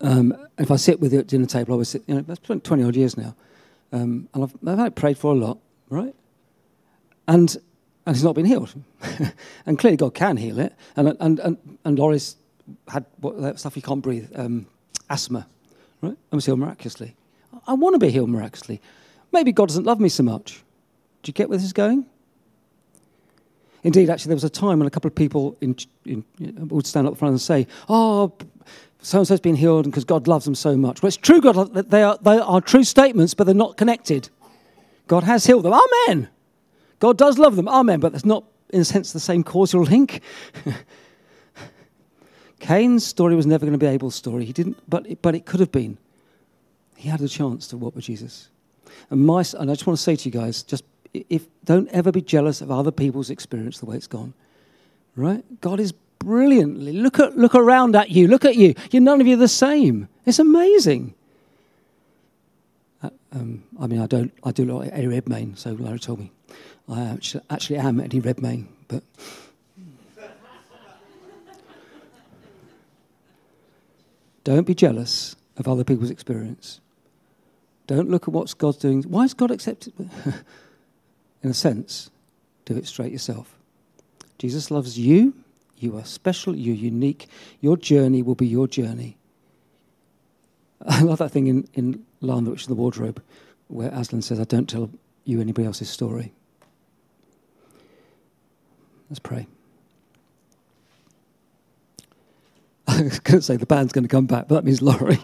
um, 0.03 0.37
if 0.59 0.71
I 0.71 0.77
sit 0.77 1.01
with 1.01 1.13
you 1.13 1.21
at 1.21 1.29
dinner 1.29 1.47
table, 1.47 1.75
I 1.75 1.77
was 1.79 1.95
you 1.95 2.03
know, 2.09 2.21
that's 2.21 2.41
20 2.41 2.83
odd 2.83 2.97
years 2.97 3.17
now, 3.17 3.35
um, 3.93 4.29
and 4.35 4.45
I've, 4.45 4.55
I've 4.67 4.79
had 4.79 4.97
prayed 4.97 5.17
for 5.17 5.33
a 5.33 5.37
lot, 5.37 5.59
right? 5.89 6.15
And 7.29 7.57
and 8.05 8.17
it's 8.17 8.25
not 8.25 8.35
been 8.35 8.47
healed, 8.47 8.75
and 9.67 9.79
clearly 9.79 9.97
God 9.97 10.13
can 10.13 10.37
heal 10.37 10.59
it. 10.59 10.75
And 10.97 11.17
and 11.21 11.39
and, 11.41 11.79
and 11.85 11.99
Laurie's 11.99 12.37
had 12.89 13.05
what, 13.21 13.59
stuff 13.59 13.77
you 13.77 13.83
can't 13.83 14.03
breathe, 14.03 14.31
um, 14.35 14.67
asthma, 15.11 15.47
right? 16.01 16.17
I 16.33 16.35
was 16.35 16.47
healed 16.47 16.59
miraculously. 16.59 17.15
I 17.67 17.75
want 17.75 17.95
to 17.95 17.99
be 17.99 18.11
healed 18.11 18.31
miraculously. 18.31 18.81
Maybe 19.33 19.53
God 19.53 19.69
doesn't 19.69 19.85
love 19.85 20.01
me 20.01 20.09
so 20.09 20.23
much. 20.23 20.63
Do 21.23 21.29
you 21.29 21.33
get 21.33 21.49
where 21.49 21.59
this 21.59 21.65
is 21.65 21.73
going? 21.73 22.07
Indeed, 23.85 24.11
actually, 24.11 24.31
there 24.31 24.37
was 24.37 24.45
a 24.45 24.51
time 24.51 24.79
when 24.79 24.87
a 24.87 24.91
couple 24.91 25.09
of 25.09 25.15
people 25.15 25.57
in, 25.61 25.77
in, 26.05 26.25
would 26.69 26.87
stand 26.87 27.07
up 27.07 27.17
front 27.17 27.33
and 27.33 27.41
say, 27.41 27.67
"Oh, 27.89 28.33
so 29.01 29.19
and 29.19 29.27
so's 29.27 29.41
been 29.41 29.57
healed 29.57 29.87
because 29.87 30.05
God 30.05 30.29
loves 30.29 30.45
them 30.45 30.55
so 30.55 30.77
much." 30.77 31.03
Well, 31.03 31.09
it's 31.09 31.17
true, 31.17 31.41
God, 31.41 31.75
they 31.75 32.03
are, 32.03 32.17
they 32.23 32.39
are 32.39 32.61
true 32.61 32.85
statements, 32.85 33.35
but 33.35 33.45
they're 33.45 33.55
not 33.55 33.77
connected. 33.77 34.29
God 35.09 35.25
has 35.25 35.45
healed 35.47 35.65
them. 35.65 35.75
Amen. 35.75 36.29
God 37.01 37.19
does 37.19 37.39
love 37.39 37.57
them. 37.57 37.69
Amen. 37.69 37.99
But 37.99 38.13
that's 38.13 38.25
not, 38.25 38.45
in 38.71 38.81
a 38.81 38.85
sense, 38.85 39.13
the 39.13 39.21
same 39.21 39.43
causal 39.43 39.83
link. 39.83 40.23
Cain's 42.63 43.05
story 43.05 43.35
was 43.35 43.45
never 43.45 43.67
going 43.67 43.77
to 43.77 43.79
be 43.79 43.87
Abel's 43.87 44.15
story. 44.15 44.45
He 44.45 44.53
didn't, 44.53 44.79
but 44.89 45.05
it, 45.05 45.21
but 45.21 45.35
it 45.35 45.45
could 45.47 45.59
have 45.59 45.73
been. 45.73 45.99
He 46.95 47.09
had 47.09 47.21
a 47.21 47.27
chance 47.29 47.67
to 47.69 47.77
walk 47.77 47.97
with 47.97 48.05
Jesus. 48.05 48.51
And 49.11 49.27
my, 49.27 49.45
and 49.59 49.69
I 49.69 49.75
just 49.75 49.85
want 49.85 49.99
to 49.99 50.03
say 50.03 50.15
to 50.15 50.29
you 50.29 50.31
guys, 50.31 50.63
just 50.63 50.85
if 51.13 51.45
don't 51.65 51.89
ever 51.89 52.13
be 52.13 52.23
jealous 52.23 52.61
of 52.61 52.71
other 52.71 52.93
people's 52.93 53.31
experience 53.31 53.81
the 53.81 53.87
way 53.87 53.97
it's 53.97 54.07
gone. 54.07 54.33
Right? 55.17 55.45
God 55.61 55.81
is 55.81 55.93
brilliantly. 56.21 56.93
Look 56.93 57.19
at 57.19 57.37
look 57.37 57.57
around 57.57 57.97
at 57.97 58.11
you. 58.11 58.29
Look 58.29 58.45
at 58.45 58.55
you. 58.55 58.75
You're 58.93 59.03
none 59.03 59.21
of 59.21 59.27
you 59.27 59.37
the 59.37 59.49
same. 59.49 60.09
It's 60.25 60.39
amazing. 60.39 61.15
Uh, 63.03 63.11
um, 63.33 63.65
I 63.81 63.89
mean, 63.89 64.01
I 64.01 64.07
don't. 64.07 64.33
I 64.45 64.53
do 64.53 64.65
like 64.67 64.93
Eddie 64.93 65.09
Redmayne. 65.09 65.57
So 65.57 65.73
Larry 65.73 65.99
told 65.99 66.21
me, 66.21 66.31
I 66.89 67.03
actually, 67.03 67.43
actually 67.51 67.79
am 67.79 67.99
Eddie 67.99 68.21
Redmayne, 68.21 68.69
but. 68.87 69.03
Don't 74.45 74.67
be 74.67 74.75
jealous 74.75 75.37
of 75.57 75.69
other 75.69 75.85
people's 75.85 76.11
experience. 76.11 76.81
Don't 77.87 78.11
look 78.11 78.25
at 78.25 78.35
what 78.35 78.57
God's 78.59 78.79
doing. 78.79 79.03
Why 79.03 79.25
is 79.25 79.35
God 79.35 79.51
accepted? 79.51 79.93
In 81.43 81.51
a 81.51 81.55
sense, 81.55 82.11
do 82.65 82.77
it 82.77 82.87
straight 82.87 83.13
yourself. 83.13 83.57
Jesus 84.39 84.71
loves 84.71 84.99
you. 84.99 85.35
You 85.79 85.97
are 85.99 86.05
special. 86.05 86.55
You're 86.55 86.75
unique. 86.75 87.27
Your 87.61 87.77
journey 87.77 88.23
will 88.23 88.35
be 88.35 88.47
your 88.47 88.69
journey. 88.69 89.17
I 90.87 91.03
love 91.03 91.19
that 91.19 91.31
thing 91.31 91.49
in, 91.49 91.69
in 91.75 92.05
Lion, 92.21 92.45
the 92.45 92.51
Witch, 92.51 92.67
the 92.67 92.75
Wardrobe, 92.75 93.23
where 93.69 93.91
Aslan 93.91 94.23
says, 94.23 94.41
I 94.41 94.45
don't 94.45 94.69
tell 94.69 94.91
you 95.25 95.41
anybody 95.41 95.67
else's 95.67 95.91
story. 95.91 96.33
Let's 99.11 99.21
pray. 99.21 99.47
I 102.89 103.03
was 103.03 103.21
going 103.21 103.39
to 103.39 103.43
say 103.43 103.57
the 103.57 103.67
band's 103.67 103.93
going 103.93 104.05
to 104.05 104.09
come 104.09 104.27
back, 104.27 104.49
but 104.49 104.57
that 104.57 104.65
means 104.65 104.83
Laurie. 104.83 105.19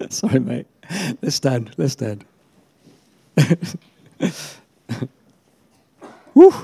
Sorry, 0.10 0.40
mate. 0.40 0.66
Let's 1.20 1.36
stand. 1.36 1.74
Let's 1.76 1.92
stand. 1.92 2.24
Woo. 6.34 6.54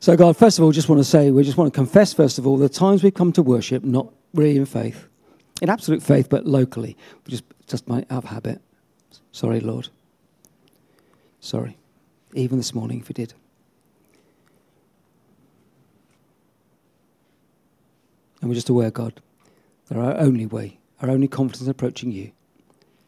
So, 0.00 0.16
God, 0.16 0.36
first 0.36 0.58
of 0.58 0.64
all, 0.64 0.72
just 0.72 0.88
want 0.88 1.00
to 1.00 1.04
say, 1.04 1.30
we 1.30 1.42
just 1.42 1.58
want 1.58 1.72
to 1.72 1.76
confess, 1.76 2.14
first 2.14 2.38
of 2.38 2.46
all, 2.46 2.56
the 2.56 2.68
times 2.68 3.02
we've 3.02 3.12
come 3.12 3.32
to 3.32 3.42
worship, 3.42 3.84
not 3.84 4.10
really 4.32 4.56
in 4.56 4.64
faith, 4.64 5.06
in 5.60 5.68
absolute 5.68 6.02
faith, 6.02 6.28
but 6.30 6.46
locally, 6.46 6.96
just, 7.26 7.44
just 7.66 7.88
my 7.88 8.06
out 8.08 8.24
habit. 8.24 8.60
Sorry, 9.32 9.60
Lord. 9.60 9.88
Sorry. 11.40 11.76
Even 12.34 12.58
this 12.58 12.74
morning, 12.74 13.00
if 13.00 13.08
we 13.08 13.12
did. 13.12 13.34
And 18.40 18.48
we're 18.48 18.54
just 18.54 18.68
aware, 18.68 18.90
God, 18.90 19.20
that 19.88 19.98
our 19.98 20.16
only 20.18 20.46
way, 20.46 20.78
our 21.02 21.10
only 21.10 21.28
confidence 21.28 21.66
in 21.66 21.70
approaching 21.70 22.12
you 22.12 22.32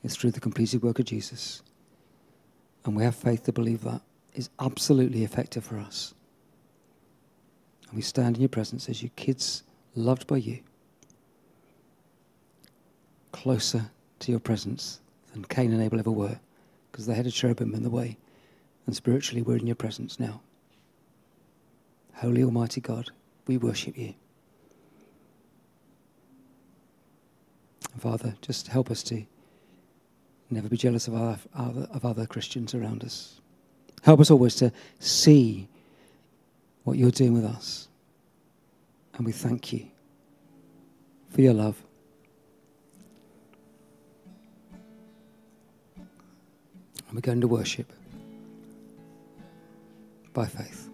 is 0.03 0.17
through 0.17 0.33
the 0.33 0.41
completed 0.41 0.83
work 0.83 0.99
of 0.99 1.05
Jesus. 1.05 1.63
And 2.85 2.97
we 2.97 3.05
have 3.05 3.15
faith 3.15 3.45
to 3.45 3.53
believe 3.53 3.83
that 3.83 4.01
is 4.35 4.51
absolutely 4.59 5.25
effective 5.25 5.65
for 5.65 5.79
us. 5.79 6.15
And 7.89 7.97
we 7.97 8.03
stand 8.03 8.37
in 8.37 8.43
your 8.43 8.49
presence 8.49 8.89
as 8.89 9.03
your 9.03 9.11
kids, 9.17 9.63
loved 9.95 10.27
by 10.27 10.37
you, 10.37 10.61
closer 13.33 13.91
to 14.21 14.31
your 14.31 14.41
presence 14.41 15.01
than 15.33 15.45
Cain 15.45 15.73
and 15.73 15.83
Abel 15.83 15.99
ever 15.99 16.11
were, 16.11 16.41
because 16.91 17.07
they 17.07 17.15
had 17.15 17.27
a 17.27 17.31
cherubim 17.31 17.75
in 17.75 17.83
the 17.83 17.91
way. 17.91 18.17
And 18.87 18.97
spiritually, 18.97 19.43
we're 19.43 19.59
in 19.59 19.67
your 19.67 19.77
presence 19.77 20.19
now. 20.19 20.41
Holy 22.15 22.43
Almighty 22.43 22.81
God, 22.81 23.11
we 23.47 23.57
worship 23.57 23.97
you. 23.97 24.15
Father, 27.99 28.35
just 28.41 28.69
help 28.69 28.91
us 28.91 29.03
to 29.05 29.25
never 30.51 30.69
be 30.69 30.77
jealous 30.77 31.09
of 31.09 31.15
other, 31.15 31.89
of 31.93 32.05
other 32.05 32.27
Christians 32.27 32.75
around 32.75 33.05
us. 33.05 33.41
Help 34.03 34.21
us 34.21 34.31
always 34.31 34.55
to 34.57 34.73
see 34.99 35.69
what 36.85 36.97
you're 36.97 37.11
doing 37.11 37.35
with 37.35 37.45
us. 37.45 37.89
And 39.15 39.27
we 39.27 39.33
thank 39.33 39.73
you 39.73 39.87
for 41.31 41.43
your 41.43 41.53
love. 41.53 41.83
And 45.97 47.15
we're 47.15 47.21
going 47.21 47.41
to 47.41 47.49
worship 47.49 47.93
by 50.33 50.47
faith. 50.47 50.90